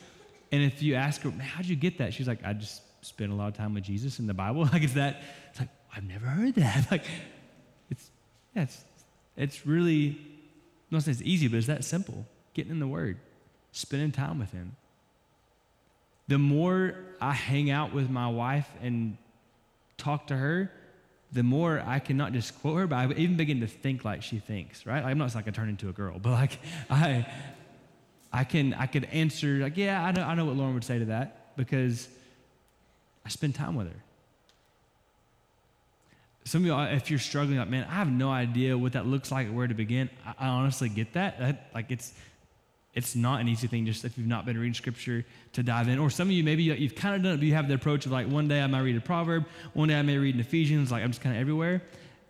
And 0.51 0.63
if 0.63 0.81
you 0.81 0.95
ask 0.95 1.21
her, 1.21 1.31
how'd 1.31 1.65
you 1.65 1.75
get 1.75 1.97
that? 1.97 2.13
She's 2.13 2.27
like, 2.27 2.39
I 2.45 2.53
just 2.53 2.81
spent 3.03 3.31
a 3.31 3.35
lot 3.35 3.47
of 3.47 3.55
time 3.55 3.73
with 3.73 3.83
Jesus 3.83 4.19
in 4.19 4.27
the 4.27 4.33
Bible. 4.33 4.65
Like 4.73 4.83
it's 4.83 4.93
that, 4.93 5.21
it's 5.49 5.59
like, 5.59 5.69
I've 5.95 6.03
never 6.03 6.25
heard 6.25 6.55
that. 6.55 6.87
Like 6.91 7.05
it's, 7.89 8.09
yeah, 8.55 8.63
it's, 8.63 8.83
it's 9.35 9.65
really, 9.65 10.09
I'm 10.09 10.97
not 10.97 11.03
saying 11.03 11.17
it's 11.19 11.27
easy, 11.27 11.47
but 11.47 11.57
it's 11.57 11.67
that 11.67 11.83
simple. 11.83 12.25
Getting 12.53 12.71
in 12.71 12.79
the 12.79 12.87
Word, 12.87 13.17
spending 13.71 14.11
time 14.11 14.39
with 14.39 14.51
Him. 14.51 14.75
The 16.27 16.37
more 16.37 16.95
I 17.19 17.33
hang 17.33 17.69
out 17.69 17.93
with 17.93 18.09
my 18.09 18.27
wife 18.27 18.69
and 18.81 19.17
talk 19.97 20.27
to 20.27 20.35
her, 20.35 20.71
the 21.33 21.43
more 21.43 21.83
I 21.85 21.99
can 21.99 22.15
not 22.15 22.31
just 22.31 22.59
quote 22.61 22.77
her, 22.77 22.87
but 22.87 22.95
I 22.95 23.11
even 23.13 23.35
begin 23.35 23.59
to 23.61 23.67
think 23.67 24.05
like 24.05 24.21
she 24.21 24.37
thinks, 24.39 24.85
right? 24.85 25.03
Like, 25.03 25.11
I'm 25.11 25.17
not 25.17 25.33
like 25.33 25.47
I 25.47 25.51
turn 25.51 25.67
into 25.67 25.89
a 25.89 25.91
girl, 25.91 26.19
but 26.21 26.31
like 26.31 26.59
I, 26.89 27.25
I 28.31 28.43
can 28.43 28.73
I 28.75 28.85
could 28.85 29.05
answer 29.05 29.57
like, 29.57 29.75
yeah, 29.75 30.03
I 30.03 30.11
know 30.11 30.23
I 30.23 30.35
know 30.35 30.45
what 30.45 30.55
Lauren 30.55 30.75
would 30.75 30.83
say 30.83 30.99
to 30.99 31.05
that 31.05 31.55
because 31.57 32.07
I 33.25 33.29
spend 33.29 33.55
time 33.55 33.75
with 33.75 33.87
her. 33.87 34.03
Some 36.45 36.63
of 36.63 36.67
y'all, 36.67 36.85
if 36.93 37.09
you're 37.09 37.19
struggling, 37.19 37.57
like, 37.57 37.69
man, 37.69 37.87
I 37.89 37.93
have 37.93 38.11
no 38.11 38.29
idea 38.29 38.77
what 38.77 38.93
that 38.93 39.07
looks 39.07 39.31
like, 39.31 39.49
where 39.49 39.65
to 39.65 39.73
begin. 39.73 40.09
I, 40.25 40.33
I 40.39 40.47
honestly 40.49 40.89
get 40.89 41.13
that. 41.13 41.39
that. 41.39 41.69
Like 41.73 41.89
it's 41.89 42.13
it's 42.93 43.15
not 43.15 43.41
an 43.41 43.47
easy 43.47 43.67
thing 43.67 43.85
just 43.85 44.05
if 44.05 44.17
you've 44.17 44.27
not 44.27 44.45
been 44.45 44.57
reading 44.57 44.73
scripture 44.73 45.25
to 45.53 45.63
dive 45.63 45.87
in. 45.87 45.97
Or 45.97 46.09
some 46.09 46.27
of 46.27 46.31
you, 46.33 46.43
maybe 46.43 46.63
you've 46.63 46.95
kind 46.95 47.15
of 47.15 47.23
done 47.23 47.33
it, 47.33 47.37
but 47.37 47.45
you 47.45 47.55
have 47.55 47.67
the 47.67 47.73
approach 47.73 48.05
of 48.05 48.11
like 48.11 48.27
one 48.27 48.47
day 48.47 48.61
I 48.61 48.67
might 48.67 48.81
read 48.81 48.95
a 48.95 49.01
proverb, 49.01 49.45
one 49.73 49.89
day 49.89 49.97
I 49.97 50.03
may 50.03 50.17
read 50.17 50.35
an 50.35 50.41
Ephesians, 50.41 50.91
like 50.91 51.03
I'm 51.03 51.09
just 51.09 51.21
kind 51.21 51.35
of 51.35 51.41
everywhere. 51.41 51.81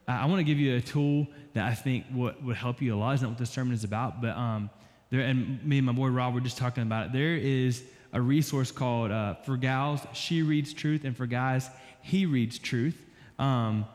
I 0.08 0.26
want 0.26 0.40
to 0.40 0.44
give 0.44 0.60
you 0.60 0.76
a 0.76 0.82
tool 0.82 1.28
that 1.54 1.66
I 1.66 1.74
think 1.74 2.06
would, 2.14 2.44
would 2.46 2.56
help 2.56 2.82
you 2.82 2.96
a 2.96 2.98
lot. 2.98 3.14
It's 3.14 3.22
not 3.22 3.30
what 3.30 3.38
this 3.38 3.50
sermon 3.50 3.74
is 3.74 3.84
about, 3.84 4.22
but 4.22 4.36
um, 4.36 4.70
there, 5.10 5.22
and 5.22 5.64
me 5.66 5.78
and 5.78 5.86
my 5.86 5.94
boy 5.94 6.08
Rob 6.08 6.34
were 6.34 6.42
just 6.42 6.58
talking 6.58 6.84
about 6.84 7.08
it. 7.08 7.14
There 7.14 7.36
is 7.36 7.84
a 8.12 8.22
resource 8.22 8.72
called 8.72 9.12
uh, 9.12 9.36
For 9.36 9.58
Gals, 9.58 10.02
She 10.14 10.44
Reads 10.44 10.74
Truth, 10.74 11.04
and 11.04 11.16
for 11.16 11.26
guys, 11.26 11.70
He 12.02 12.26
Reads 12.26 12.60
Truth. 12.60 13.02
Um, 13.40 13.86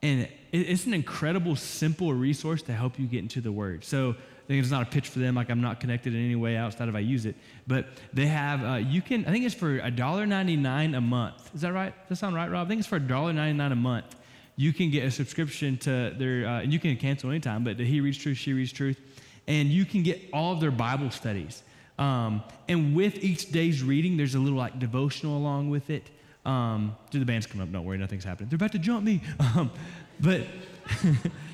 and 0.00 0.22
it, 0.22 0.30
it's 0.52 0.86
an 0.86 0.94
incredible, 0.94 1.56
simple 1.56 2.12
resource 2.12 2.62
to 2.62 2.72
help 2.72 2.98
you 2.98 3.06
get 3.06 3.20
into 3.20 3.40
the 3.40 3.52
Word. 3.52 3.84
So 3.84 4.16
it's 4.60 4.70
not 4.70 4.82
a 4.82 4.90
pitch 4.90 5.08
for 5.08 5.18
them, 5.18 5.34
like 5.34 5.50
I'm 5.50 5.60
not 5.60 5.80
connected 5.80 6.14
in 6.14 6.24
any 6.24 6.34
way 6.34 6.56
outside 6.56 6.88
of 6.88 6.96
I 6.96 7.00
use 7.00 7.26
it. 7.26 7.36
But 7.66 7.86
they 8.12 8.26
have, 8.26 8.64
uh, 8.64 8.74
you 8.76 9.00
can, 9.00 9.24
I 9.24 9.30
think 9.30 9.44
it's 9.44 9.54
for 9.54 9.78
$1.99 9.78 10.96
a 10.96 11.00
month. 11.00 11.54
Is 11.54 11.60
that 11.60 11.72
right? 11.72 11.94
Does 12.08 12.08
that 12.08 12.16
sound 12.16 12.34
right, 12.34 12.50
Rob? 12.50 12.66
I 12.66 12.68
think 12.68 12.80
it's 12.80 12.88
for 12.88 13.00
$1.99 13.00 13.72
a 13.72 13.74
month. 13.76 14.16
You 14.56 14.72
can 14.72 14.90
get 14.90 15.04
a 15.04 15.10
subscription 15.10 15.78
to 15.78 16.14
their, 16.18 16.46
uh, 16.46 16.62
and 16.62 16.72
you 16.72 16.78
can 16.78 16.96
cancel 16.96 17.30
anytime, 17.30 17.64
but 17.64 17.78
He 17.78 18.00
Reads 18.00 18.18
Truth, 18.18 18.38
She 18.38 18.52
Reads 18.52 18.72
Truth. 18.72 19.00
And 19.46 19.68
you 19.68 19.84
can 19.84 20.02
get 20.02 20.20
all 20.32 20.52
of 20.52 20.60
their 20.60 20.70
Bible 20.70 21.10
studies. 21.10 21.62
Um, 21.98 22.42
and 22.68 22.94
with 22.94 23.22
each 23.22 23.50
day's 23.52 23.82
reading, 23.82 24.16
there's 24.16 24.34
a 24.34 24.38
little 24.38 24.58
like 24.58 24.78
devotional 24.78 25.36
along 25.36 25.70
with 25.70 25.90
it. 25.90 26.10
Um, 26.44 26.96
the 27.10 27.24
band's 27.24 27.46
come 27.46 27.60
up, 27.60 27.70
don't 27.70 27.84
worry, 27.84 27.98
nothing's 27.98 28.24
happening. 28.24 28.48
They're 28.48 28.56
about 28.56 28.72
to 28.72 28.78
jump 28.78 29.04
me. 29.04 29.20
Um, 29.56 29.70
but 30.20 30.42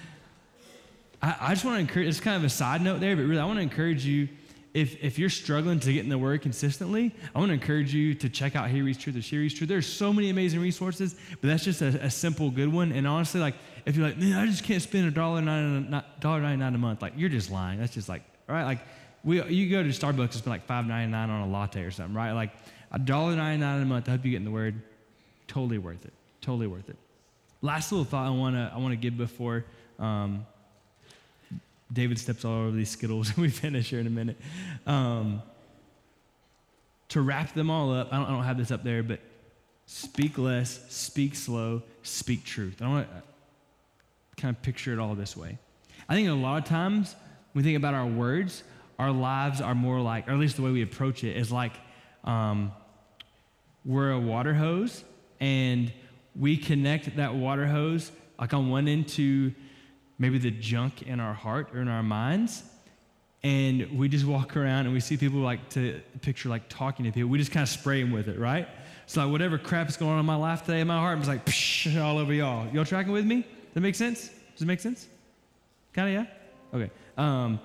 I, 1.23 1.37
I 1.41 1.49
just 1.51 1.65
want 1.65 1.77
to 1.77 1.81
encourage, 1.81 2.09
it's 2.09 2.21
kind 2.21 2.37
of 2.37 2.45
a 2.45 2.49
side 2.49 2.83
note 2.83 3.01
there, 3.01 3.17
but 3.17 3.23
really, 3.23 3.41
I 3.41 3.45
want 3.45 3.59
to 3.59 3.63
encourage 3.63 4.05
you 4.05 4.29
if, 4.75 5.03
if 5.03 5.19
you're 5.19 5.31
struggling 5.31 5.81
to 5.81 5.93
get 5.93 6.05
in 6.05 6.11
the 6.11 6.19
Word 6.19 6.43
consistently, 6.43 7.15
I 7.35 7.39
want 7.39 7.49
to 7.49 7.55
encourage 7.55 7.93
you 7.93 8.15
to 8.15 8.29
check 8.29 8.55
out 8.55 8.69
He 8.71 8.83
Reads 8.83 8.99
Truth 8.99 9.17
or 9.17 9.23
She 9.23 9.39
Reads 9.39 9.55
Truth. 9.55 9.69
There's 9.69 9.87
so 9.87 10.13
many 10.13 10.31
amazing 10.31 10.61
resources, 10.61 11.17
but 11.41 11.49
that's 11.49 11.65
just 11.65 11.81
a, 11.83 11.87
a, 12.05 12.11
simple, 12.11 12.51
good 12.51 12.73
one. 12.73 12.93
And 12.93 13.07
honestly, 13.07 13.41
like, 13.41 13.55
if 13.87 13.97
you're 13.97 14.07
like, 14.07 14.19
man, 14.19 14.39
I 14.39 14.47
just 14.47 14.65
can't 14.65 14.83
spend 14.83 15.07
a 15.07 15.11
dollar 15.11 15.41
ninety 15.41 15.89
nine 15.91 16.75
a 16.75 16.79
month, 16.79 17.03
like, 17.03 17.15
you're 17.17 17.31
just 17.31 17.51
lying. 17.51 17.81
That's 17.81 17.95
just 17.95 18.09
like, 18.09 18.23
all 18.49 18.55
right, 18.55 18.65
like, 18.65 18.81
we, 19.25 19.43
you 19.45 19.71
go 19.71 19.83
to 19.83 19.89
Starbucks 19.89 20.19
and 20.19 20.33
spend 20.35 20.49
like 20.49 20.67
five 20.67 20.87
ninety 20.87 21.11
nine 21.11 21.31
on 21.31 21.49
a 21.49 21.51
latte 21.51 21.83
or 21.83 21.91
something, 21.91 22.15
right? 22.15 22.33
Like, 22.33 22.53
a 22.93 22.99
dollar 22.99 23.35
ninety 23.35 23.61
nine 23.61 23.83
a 23.83 23.85
month 23.85 24.05
to 24.05 24.13
help 24.13 24.25
you 24.25 24.31
get 24.31 24.37
in 24.37 24.45
the 24.45 24.51
Word, 24.51 24.81
totally 25.49 25.79
worth 25.79 26.05
it. 26.05 26.13
Totally 26.41 26.69
worth 26.69 26.89
it. 26.89 26.97
Last 27.63 27.91
little 27.91 28.05
thought 28.05 28.27
I 28.27 28.31
want 28.31 28.55
to 28.55 28.71
I 28.73 28.79
want 28.79 28.93
to 28.93 28.97
give 28.97 29.17
before 29.17 29.65
um, 29.99 30.47
David 31.93 32.19
steps 32.19 32.45
all 32.45 32.67
over 32.67 32.77
these 32.77 32.91
Skittles 32.91 33.29
and 33.35 33.39
we 33.39 33.51
finish 33.51 33.91
here 33.91 34.01
in 34.01 34.07
a 34.07 34.11
minute. 34.11 34.37
Um, 34.87 35.43
to 37.11 37.23
wrap 37.23 37.55
them 37.55 37.71
all 37.71 37.93
up, 37.93 38.13
I 38.13 38.17
don't, 38.17 38.27
I 38.27 38.31
don't, 38.31 38.45
have 38.45 38.59
this 38.59 38.71
up 38.71 38.85
there, 38.85 39.03
but 39.03 39.21
speak 39.87 40.37
less, 40.37 40.81
speak 40.89 41.35
slow, 41.35 41.83
speak 42.03 42.45
truth. 42.45 42.83
I 42.83 42.89
want 42.89 43.09
to 43.09 43.23
kind 44.41 44.55
of 44.55 44.63
picture 44.63 44.93
it 44.93 44.99
all 44.99 45.15
this 45.15 45.37
way. 45.37 45.59
I 46.09 46.15
think 46.15 46.29
a 46.29 46.33
lot 46.33 46.59
of 46.59 46.65
times 46.65 47.15
when 47.53 47.65
we 47.65 47.71
think 47.71 47.79
about 47.79 47.95
our 47.95 48.07
words, 48.07 48.63
our 48.99 49.11
lives 49.11 49.61
are 49.61 49.75
more 49.75 50.01
like, 50.01 50.29
or 50.29 50.33
at 50.33 50.39
least 50.39 50.57
the 50.57 50.63
way 50.63 50.71
we 50.71 50.83
approach 50.83 51.25
it 51.25 51.37
is 51.37 51.51
like 51.51 51.73
um, 52.25 52.73
we're 53.85 54.11
a 54.11 54.21
water 54.21 54.55
hose 54.55 55.05
and 55.41 55.93
we 56.37 56.57
connect 56.57 57.17
that 57.17 57.35
water 57.35 57.67
hose 57.67 58.13
like 58.39 58.53
on 58.53 58.71
one 58.71 58.87
end 58.87 59.09
to 59.09 59.53
maybe 60.19 60.39
the 60.39 60.51
junk 60.51 61.03
in 61.03 61.21
our 61.21 61.35
heart 61.35 61.69
or 61.75 61.81
in 61.81 61.89
our 61.89 62.03
minds. 62.03 62.63
And 63.43 63.97
we 63.97 64.09
just 64.09 64.25
walk 64.25 64.57
around 64.57 64.87
and 64.87 64.93
we 64.93 65.01
see 65.01 65.17
people 65.17 65.39
like 65.39 65.69
to 65.71 66.01
picture 66.23 66.49
like 66.49 66.69
talking 66.69 67.05
to 67.05 67.13
people. 67.13 67.31
We 67.31 67.39
just 67.39 67.53
kind 67.53 67.63
of 67.63 67.69
spray 67.69 68.03
them 68.03 68.11
with 68.11 68.29
it, 68.29 68.39
right? 68.39 68.69
So 69.07 69.23
like 69.23 69.31
whatever 69.31 69.59
crap 69.59 69.89
is 69.89 69.97
going 69.97 70.13
on 70.13 70.21
in 70.21 70.27
my 70.27 70.35
life 70.35 70.63
today 70.65 70.81
in 70.81 70.89
my 70.89 70.99
heart, 70.99 71.13
I'm 71.13 71.19
just 71.21 71.29
like 71.29 71.47
psh, 71.47 72.01
all 72.03 72.19
over 72.19 72.33
y'all. 72.33 72.69
Y'all 72.75 72.85
tracking 72.85 73.13
with 73.13 73.25
me? 73.25 73.43
Does 73.43 73.75
that 73.75 73.81
make 73.81 73.95
sense? 73.95 74.29
Does 74.55 74.63
it 74.63 74.67
make 74.67 74.81
sense? 74.81 75.07
Kind 75.93 76.09
of, 76.09 76.27
yeah? 76.27 76.79
Okay. 76.79 76.91
Um, 77.17 77.61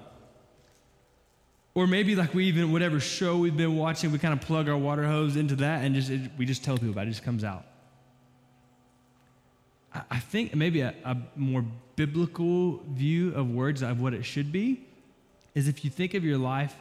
or 1.76 1.88
maybe 1.88 2.16
like 2.16 2.36
we 2.36 2.46
even, 2.46 2.72
whatever 2.72 3.00
show 3.00 3.38
we've 3.38 3.58
been 3.58 3.76
watching, 3.76 4.12
we 4.12 4.20
kind 4.20 4.34
of 4.34 4.42
plug 4.42 4.70
our 4.70 4.78
water 4.78 5.08
hose 5.08 5.36
into 5.36 5.56
that 5.56 5.84
and 5.84 5.96
just, 5.96 6.12
it, 6.12 6.32
we 6.38 6.46
just 6.46 6.64
tell 6.64 6.76
people 6.76 6.92
about 6.92 7.08
it, 7.08 7.10
it 7.10 7.14
just 7.14 7.24
comes 7.24 7.44
out. 7.44 7.66
Think 10.34 10.56
maybe 10.56 10.82
a, 10.82 10.96
a 11.06 11.16
more 11.36 11.64
biblical 11.96 12.82
view 12.90 13.36
of 13.36 13.52
words 13.52 13.84
of 13.84 14.02
what 14.02 14.16
it 14.16 14.26
should 14.26 14.52
be 14.52 14.84
is 15.54 15.68
if 15.68 15.86
you 15.86 15.92
think 15.92 16.16
of 16.16 16.24
your 16.24 16.40
life 16.40 16.76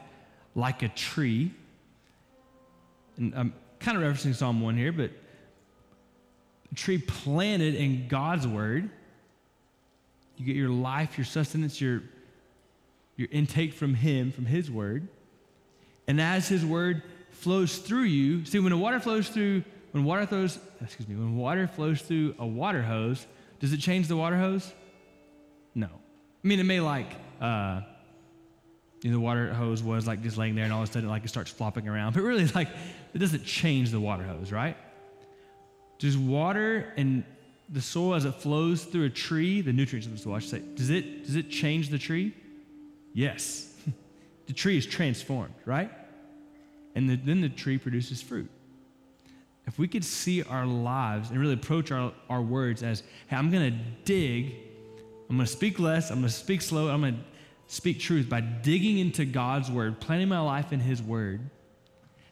like 0.54 0.82
a 0.82 0.88
tree, 0.88 1.52
and 3.18 3.34
I'm 3.36 3.52
kind 3.78 4.02
of 4.02 4.04
referencing 4.04 4.34
Psalm 4.34 4.62
1 4.62 4.78
here, 4.78 4.90
but 4.90 5.10
a 6.70 6.74
tree 6.74 6.96
planted 6.96 7.74
in 7.74 8.08
God's 8.08 8.48
word. 8.48 8.88
You 10.38 10.46
get 10.46 10.56
your 10.56 10.70
life, 10.70 11.18
your 11.18 11.26
sustenance, 11.26 11.78
your, 11.78 12.00
your 13.18 13.28
intake 13.30 13.74
from 13.74 13.92
Him, 13.92 14.32
from 14.32 14.46
His 14.46 14.70
word. 14.70 15.06
And 16.08 16.22
as 16.22 16.48
His 16.48 16.64
word 16.64 17.02
flows 17.32 17.76
through 17.76 18.04
you, 18.04 18.46
see, 18.46 18.60
when 18.60 18.70
the 18.70 18.78
water 18.78 18.98
flows 18.98 19.28
through, 19.28 19.62
when 19.90 20.04
water 20.04 20.26
flows, 20.26 20.58
excuse 20.80 21.06
me, 21.06 21.16
when 21.16 21.36
water 21.36 21.66
flows 21.66 22.00
through 22.00 22.34
a 22.38 22.46
water 22.46 22.80
hose, 22.80 23.26
does 23.62 23.72
it 23.72 23.78
change 23.78 24.08
the 24.08 24.16
water 24.16 24.36
hose? 24.36 24.72
No. 25.72 25.86
I 25.86 26.48
mean, 26.48 26.58
it 26.58 26.64
may 26.64 26.80
like, 26.80 27.06
uh, 27.40 27.82
you 29.02 29.10
know, 29.10 29.16
the 29.16 29.20
water 29.20 29.54
hose 29.54 29.84
was 29.84 30.04
like 30.04 30.20
just 30.20 30.36
laying 30.36 30.56
there 30.56 30.64
and 30.64 30.72
all 30.72 30.82
of 30.82 30.88
a 30.88 30.92
sudden 30.92 31.08
like 31.08 31.24
it 31.24 31.28
starts 31.28 31.50
flopping 31.50 31.88
around. 31.88 32.12
But 32.14 32.22
really, 32.22 32.46
like, 32.48 32.68
it 33.14 33.18
doesn't 33.18 33.44
change 33.44 33.92
the 33.92 34.00
water 34.00 34.24
hose, 34.24 34.50
right? 34.50 34.76
Does 36.00 36.18
water 36.18 36.92
and 36.96 37.22
the 37.68 37.80
soil 37.80 38.16
as 38.16 38.24
it 38.24 38.34
flows 38.34 38.82
through 38.82 39.04
a 39.04 39.10
tree, 39.10 39.60
the 39.60 39.72
nutrients 39.72 40.08
of 40.08 40.12
the 40.12 40.18
soil, 40.18 40.34
I 40.34 40.40
should 40.40 40.50
say, 40.50 40.62
does 40.74 40.90
it, 40.90 41.24
does 41.24 41.36
it 41.36 41.48
change 41.48 41.88
the 41.88 41.98
tree? 41.98 42.34
Yes. 43.14 43.72
the 44.48 44.52
tree 44.52 44.76
is 44.76 44.86
transformed, 44.86 45.54
right? 45.66 45.90
And 46.96 47.08
the, 47.08 47.14
then 47.14 47.40
the 47.40 47.48
tree 47.48 47.78
produces 47.78 48.20
fruit. 48.20 48.50
If 49.66 49.78
we 49.78 49.86
could 49.88 50.04
see 50.04 50.42
our 50.42 50.66
lives 50.66 51.30
and 51.30 51.38
really 51.38 51.54
approach 51.54 51.92
our, 51.92 52.12
our 52.28 52.42
words 52.42 52.82
as, 52.82 53.02
hey, 53.28 53.36
I'm 53.36 53.50
going 53.50 53.72
to 53.72 53.78
dig, 54.04 54.54
I'm 55.30 55.36
going 55.36 55.46
to 55.46 55.52
speak 55.52 55.78
less, 55.78 56.10
I'm 56.10 56.18
going 56.18 56.28
to 56.28 56.34
speak 56.34 56.62
slow, 56.62 56.88
I'm 56.88 57.00
going 57.00 57.14
to 57.14 57.20
speak 57.72 58.00
truth 58.00 58.28
by 58.28 58.40
digging 58.40 58.98
into 58.98 59.24
God's 59.24 59.70
word, 59.70 60.00
planting 60.00 60.28
my 60.28 60.40
life 60.40 60.72
in 60.72 60.80
His 60.80 61.02
word, 61.02 61.48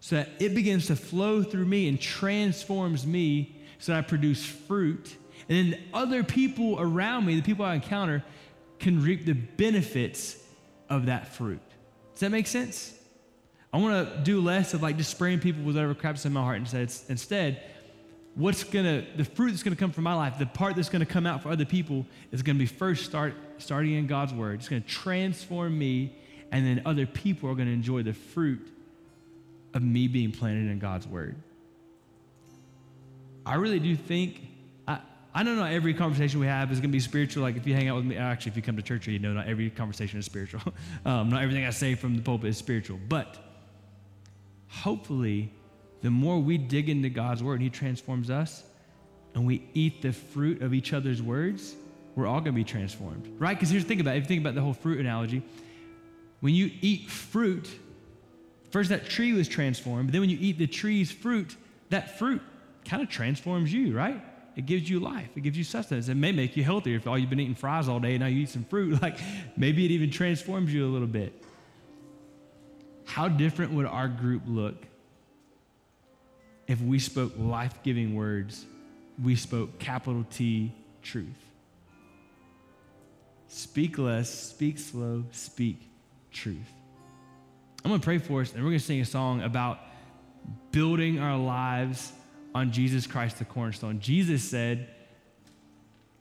so 0.00 0.16
that 0.16 0.28
it 0.40 0.54
begins 0.54 0.86
to 0.88 0.96
flow 0.96 1.42
through 1.42 1.66
me 1.66 1.88
and 1.88 2.00
transforms 2.00 3.06
me 3.06 3.56
so 3.78 3.92
that 3.92 3.98
I 3.98 4.02
produce 4.02 4.44
fruit. 4.44 5.14
And 5.48 5.72
then 5.72 5.80
other 5.94 6.24
people 6.24 6.76
around 6.80 7.26
me, 7.26 7.36
the 7.36 7.42
people 7.42 7.64
I 7.64 7.74
encounter, 7.74 8.24
can 8.78 9.02
reap 9.02 9.24
the 9.24 9.34
benefits 9.34 10.36
of 10.88 11.06
that 11.06 11.28
fruit. 11.28 11.60
Does 12.12 12.20
that 12.20 12.30
make 12.30 12.46
sense? 12.46 12.99
I 13.72 13.78
want 13.78 14.09
to 14.09 14.22
do 14.22 14.40
less 14.40 14.74
of 14.74 14.83
like 14.83 14.96
just 14.96 15.11
spraying 15.11 15.40
people 15.40 15.62
with 15.62 15.76
whatever 15.76 15.94
crap's 15.94 16.26
in 16.26 16.33
my 16.33 16.42
heart. 16.42 16.59
Instead, 16.59 16.92
instead, 17.09 17.62
what's 18.35 18.64
gonna 18.64 19.04
the 19.16 19.24
fruit 19.24 19.50
that's 19.50 19.62
gonna 19.62 19.76
come 19.76 19.92
from 19.92 20.04
my 20.04 20.14
life, 20.14 20.38
the 20.38 20.46
part 20.46 20.76
that's 20.76 20.88
gonna 20.88 21.06
come 21.06 21.26
out 21.26 21.42
for 21.42 21.50
other 21.50 21.64
people 21.64 22.04
is 22.33 22.42
gonna 22.42 22.59
be 22.59 22.66
first 22.66 23.04
start 23.04 23.35
starting 23.59 23.92
in 23.92 24.06
God's 24.06 24.35
word. 24.35 24.59
It's 24.59 24.68
gonna 24.68 24.80
transform 24.83 25.78
me, 25.78 26.16
and 26.50 26.66
then 26.66 26.83
other 26.85 27.06
people 27.06 27.48
are 27.48 27.54
gonna 27.54 27.70
enjoy 27.70 28.02
the 28.02 28.12
fruit 28.12 28.66
of 29.72 29.83
me 29.83 30.09
being 30.09 30.33
planted 30.33 30.68
in 30.68 30.78
God's 30.80 31.06
word. 31.06 31.37
I 33.46 33.54
really 33.54 33.78
do 33.78 33.94
think, 33.94 34.40
I, 34.87 34.98
I 35.33 35.44
don't 35.44 35.56
know 35.56 35.64
every 35.64 35.94
conversation 35.94 36.40
we 36.40 36.46
have 36.46 36.72
is 36.72 36.80
to 36.80 36.88
be 36.88 37.00
spiritual. 37.00 37.42
Like 37.44 37.56
if 37.56 37.66
you 37.68 37.74
hang 37.74 37.88
out 37.88 37.96
with 37.96 38.04
me, 38.04 38.16
actually, 38.16 38.50
if 38.50 38.56
you 38.56 38.62
come 38.62 38.76
to 38.76 38.83
church, 38.83 39.06
you 39.06 39.20
know 39.20 39.33
not 39.33 39.46
every 39.46 39.70
conversation 39.70 40.18
is 40.18 40.26
spiritual. 40.26 40.61
um, 41.04 41.30
not 41.30 41.42
everything 41.42 41.64
I 41.64 41.70
say 41.70 41.94
from 41.94 42.16
the 42.16 42.22
pulpit 42.22 42.50
is 42.50 42.59
spiritual. 42.59 42.98
But 43.09 43.49
hopefully, 44.70 45.52
the 46.02 46.11
more 46.11 46.38
we 46.38 46.56
dig 46.56 46.88
into 46.88 47.11
God's 47.11 47.42
word 47.42 47.54
and 47.54 47.62
He 47.62 47.70
transforms 47.70 48.30
us, 48.30 48.62
and 49.35 49.46
we 49.46 49.68
eat 49.74 50.02
the 50.02 50.12
fruit 50.12 50.62
of 50.62 50.74
each 50.74 50.92
other's 50.92 51.22
words, 51.22 51.74
we're 52.16 52.26
all 52.26 52.40
to 52.42 52.52
be 52.52 52.64
transformed, 52.64 53.28
right? 53.38 53.56
Because 53.56 53.70
here's 53.70 53.85
the 53.85 53.88
thing 53.88 54.00
about 54.00 54.16
it. 54.16 54.18
If 54.18 54.24
you 54.24 54.28
think 54.28 54.40
about 54.40 54.54
the 54.54 54.62
whole 54.62 54.74
fruit 54.74 54.98
analogy, 54.98 55.42
when 56.40 56.54
you 56.54 56.70
eat 56.80 57.09
fruit, 57.09 57.68
first 58.70 58.88
that 58.90 59.06
tree 59.06 59.33
was 59.33 59.46
transformed, 59.46 60.09
but 60.09 60.12
then 60.12 60.20
when 60.20 60.30
you 60.30 60.38
eat 60.40 60.59
the 60.59 60.66
tree's 60.66 61.12
fruit, 61.12 61.56
that 61.90 62.18
fruit 62.18 62.42
kind 62.85 63.02
of 63.02 63.09
transforms 63.09 63.72
you, 63.72 63.96
right? 63.96 64.22
It 64.56 64.66
gives 64.66 64.90
you 64.90 65.00
life. 65.00 65.28
It 65.37 65.40
gives 65.42 65.56
you 65.56 65.64
sustenance. 65.64 66.09
It 66.09 66.16
may 66.16 66.33
make 66.33 66.56
you 66.56 66.64
healthier 66.64 66.96
if 66.96 67.06
all 67.06 67.16
you've 67.16 67.30
been 67.30 67.40
eating 67.40 67.54
fries 67.54 67.88
all 67.88 68.00
day 68.00 68.12
and 68.12 68.20
now 68.20 68.26
you 68.26 68.42
eat 68.42 68.48
some 68.48 68.64
fruit. 68.64 69.00
Like 69.02 69.18
maybe 69.56 69.85
it 69.85 69.90
even 69.90 70.11
transforms 70.11 70.72
you 70.74 70.87
a 70.87 70.90
little 70.90 71.06
bit. 71.06 71.44
How 73.10 73.26
different 73.26 73.72
would 73.72 73.86
our 73.86 74.06
group 74.06 74.42
look 74.46 74.86
if 76.68 76.80
we 76.80 77.00
spoke 77.00 77.32
life 77.36 77.74
giving 77.82 78.14
words? 78.14 78.64
We 79.20 79.34
spoke 79.34 79.80
capital 79.80 80.24
T 80.30 80.72
truth. 81.02 81.26
Speak 83.48 83.98
less, 83.98 84.30
speak 84.30 84.78
slow, 84.78 85.24
speak 85.32 85.82
truth. 86.30 86.70
I'm 87.84 87.90
going 87.90 88.00
to 88.00 88.04
pray 88.04 88.18
for 88.18 88.42
us, 88.42 88.52
and 88.52 88.62
we're 88.62 88.70
going 88.70 88.78
to 88.78 88.84
sing 88.84 89.00
a 89.00 89.04
song 89.04 89.42
about 89.42 89.80
building 90.70 91.18
our 91.18 91.36
lives 91.36 92.12
on 92.54 92.70
Jesus 92.70 93.08
Christ, 93.08 93.40
the 93.40 93.44
cornerstone. 93.44 93.98
Jesus 93.98 94.48
said, 94.48 94.88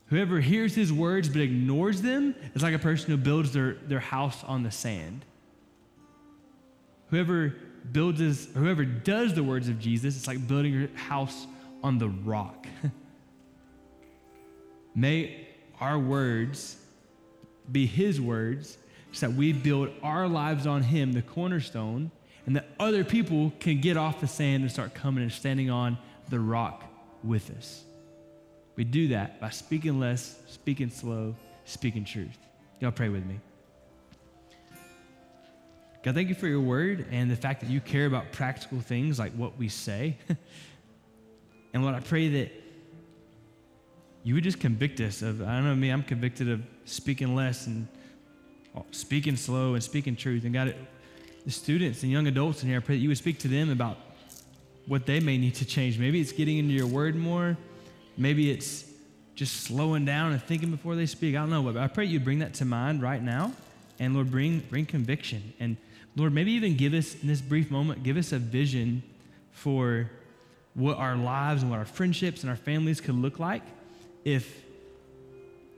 Whoever 0.06 0.40
hears 0.40 0.74
his 0.74 0.92
words 0.92 1.28
but 1.28 1.40
ignores 1.40 2.02
them 2.02 2.34
is 2.56 2.64
like 2.64 2.74
a 2.74 2.80
person 2.80 3.12
who 3.12 3.16
builds 3.16 3.52
their, 3.52 3.74
their 3.74 4.00
house 4.00 4.42
on 4.42 4.64
the 4.64 4.72
sand. 4.72 5.24
Whoever 7.10 7.54
builds 7.92 8.20
his, 8.20 8.48
whoever 8.54 8.84
does 8.84 9.34
the 9.34 9.42
words 9.42 9.68
of 9.68 9.78
Jesus, 9.78 10.16
it's 10.16 10.26
like 10.26 10.46
building 10.46 10.72
your 10.72 10.88
house 10.94 11.46
on 11.82 11.98
the 11.98 12.08
rock. 12.08 12.66
May 14.94 15.48
our 15.80 15.98
words 15.98 16.76
be 17.70 17.86
his 17.86 18.20
words 18.20 18.78
so 19.12 19.26
that 19.26 19.36
we 19.36 19.52
build 19.52 19.90
our 20.02 20.28
lives 20.28 20.66
on 20.66 20.82
him, 20.82 21.12
the 21.12 21.22
cornerstone, 21.22 22.10
and 22.46 22.56
that 22.56 22.68
other 22.78 23.04
people 23.04 23.52
can 23.60 23.80
get 23.80 23.96
off 23.96 24.20
the 24.20 24.26
sand 24.26 24.62
and 24.62 24.70
start 24.70 24.94
coming 24.94 25.22
and 25.22 25.32
standing 25.32 25.70
on 25.70 25.98
the 26.28 26.38
rock 26.38 26.84
with 27.24 27.50
us. 27.56 27.84
We 28.76 28.84
do 28.84 29.08
that 29.08 29.40
by 29.40 29.50
speaking 29.50 29.98
less, 29.98 30.38
speaking 30.46 30.90
slow, 30.90 31.34
speaking 31.64 32.04
truth. 32.04 32.38
Y'all 32.80 32.92
pray 32.92 33.08
with 33.08 33.26
me. 33.26 33.40
God, 36.02 36.14
thank 36.14 36.30
you 36.30 36.34
for 36.34 36.46
your 36.46 36.60
word 36.60 37.06
and 37.10 37.30
the 37.30 37.36
fact 37.36 37.60
that 37.60 37.68
you 37.68 37.80
care 37.80 38.06
about 38.06 38.32
practical 38.32 38.80
things 38.80 39.18
like 39.18 39.32
what 39.32 39.58
we 39.58 39.68
say. 39.68 40.16
and 41.74 41.82
Lord, 41.82 41.94
I 41.94 42.00
pray 42.00 42.28
that 42.28 42.52
you 44.22 44.34
would 44.34 44.44
just 44.44 44.60
convict 44.60 45.00
us 45.00 45.20
of, 45.20 45.42
I 45.42 45.56
don't 45.56 45.64
know 45.64 45.74
me, 45.74 45.90
I'm 45.90 46.02
convicted 46.02 46.48
of 46.48 46.62
speaking 46.86 47.34
less 47.34 47.66
and 47.66 47.86
oh, 48.74 48.86
speaking 48.92 49.36
slow 49.36 49.74
and 49.74 49.82
speaking 49.82 50.16
truth. 50.16 50.44
And 50.44 50.54
God, 50.54 50.74
the 51.44 51.50
students 51.50 52.02
and 52.02 52.10
young 52.10 52.26
adults 52.26 52.62
in 52.62 52.68
here, 52.70 52.78
I 52.78 52.80
pray 52.80 52.96
that 52.96 53.02
you 53.02 53.08
would 53.08 53.18
speak 53.18 53.38
to 53.40 53.48
them 53.48 53.70
about 53.70 53.98
what 54.86 55.04
they 55.04 55.20
may 55.20 55.36
need 55.36 55.54
to 55.56 55.66
change. 55.66 55.98
Maybe 55.98 56.18
it's 56.18 56.32
getting 56.32 56.56
into 56.56 56.72
your 56.72 56.86
word 56.86 57.14
more. 57.14 57.58
Maybe 58.16 58.50
it's 58.50 58.84
just 59.34 59.62
slowing 59.62 60.06
down 60.06 60.32
and 60.32 60.42
thinking 60.42 60.70
before 60.70 60.96
they 60.96 61.06
speak. 61.06 61.34
I 61.34 61.40
don't 61.40 61.50
know, 61.50 61.62
but 61.62 61.76
I 61.76 61.88
pray 61.88 62.06
you 62.06 62.20
bring 62.20 62.38
that 62.38 62.54
to 62.54 62.64
mind 62.64 63.02
right 63.02 63.22
now. 63.22 63.52
And 63.98 64.14
Lord, 64.14 64.30
bring, 64.30 64.60
bring 64.60 64.86
conviction. 64.86 65.52
And 65.60 65.76
Lord, 66.16 66.32
maybe 66.34 66.52
even 66.52 66.76
give 66.76 66.94
us, 66.94 67.14
in 67.20 67.28
this 67.28 67.40
brief 67.40 67.70
moment, 67.70 68.02
give 68.02 68.16
us 68.16 68.32
a 68.32 68.38
vision 68.38 69.02
for 69.52 70.10
what 70.74 70.96
our 70.96 71.16
lives 71.16 71.62
and 71.62 71.70
what 71.70 71.78
our 71.78 71.84
friendships 71.84 72.42
and 72.42 72.50
our 72.50 72.56
families 72.56 73.00
could 73.00 73.14
look 73.14 73.38
like 73.38 73.62
if, 74.24 74.62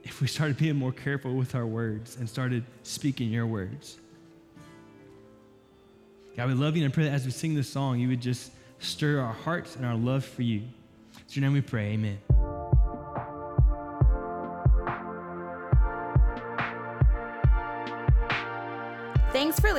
if 0.03 0.21
we 0.21 0.27
started 0.27 0.57
being 0.57 0.75
more 0.75 0.91
careful 0.91 1.33
with 1.35 1.55
our 1.55 1.65
words 1.65 2.17
and 2.17 2.29
started 2.29 2.63
speaking 2.83 3.29
your 3.29 3.45
words. 3.45 3.97
God, 6.35 6.47
we 6.47 6.53
love 6.55 6.75
you 6.75 6.83
and 6.83 6.91
I 6.91 6.95
pray 6.95 7.03
that 7.05 7.11
as 7.13 7.25
we 7.25 7.31
sing 7.31 7.53
this 7.53 7.69
song, 7.69 7.99
you 7.99 8.07
would 8.07 8.21
just 8.21 8.51
stir 8.79 9.19
our 9.19 9.33
hearts 9.33 9.75
and 9.75 9.85
our 9.85 9.95
love 9.95 10.25
for 10.25 10.41
you. 10.41 10.63
It's 11.21 11.35
your 11.35 11.43
name 11.43 11.53
we 11.53 11.61
pray. 11.61 11.93
Amen. 11.93 12.17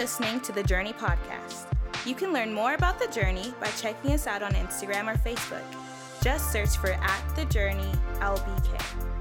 Listening 0.04 0.38
to 0.38 0.52
the 0.52 0.62
Journey 0.62 0.92
Podcast. 0.92 1.64
You 2.04 2.14
can 2.14 2.30
learn 2.30 2.52
more 2.52 2.74
about 2.74 2.98
the 2.98 3.06
Journey 3.06 3.54
by 3.58 3.68
checking 3.68 4.12
us 4.12 4.26
out 4.26 4.42
on 4.42 4.52
Instagram 4.52 5.10
or 5.10 5.16
Facebook. 5.16 5.64
Just 6.22 6.52
search 6.52 6.76
for 6.76 6.90
at 6.90 7.36
the 7.36 7.46
Journey 7.46 7.90
LBK. 8.18 9.13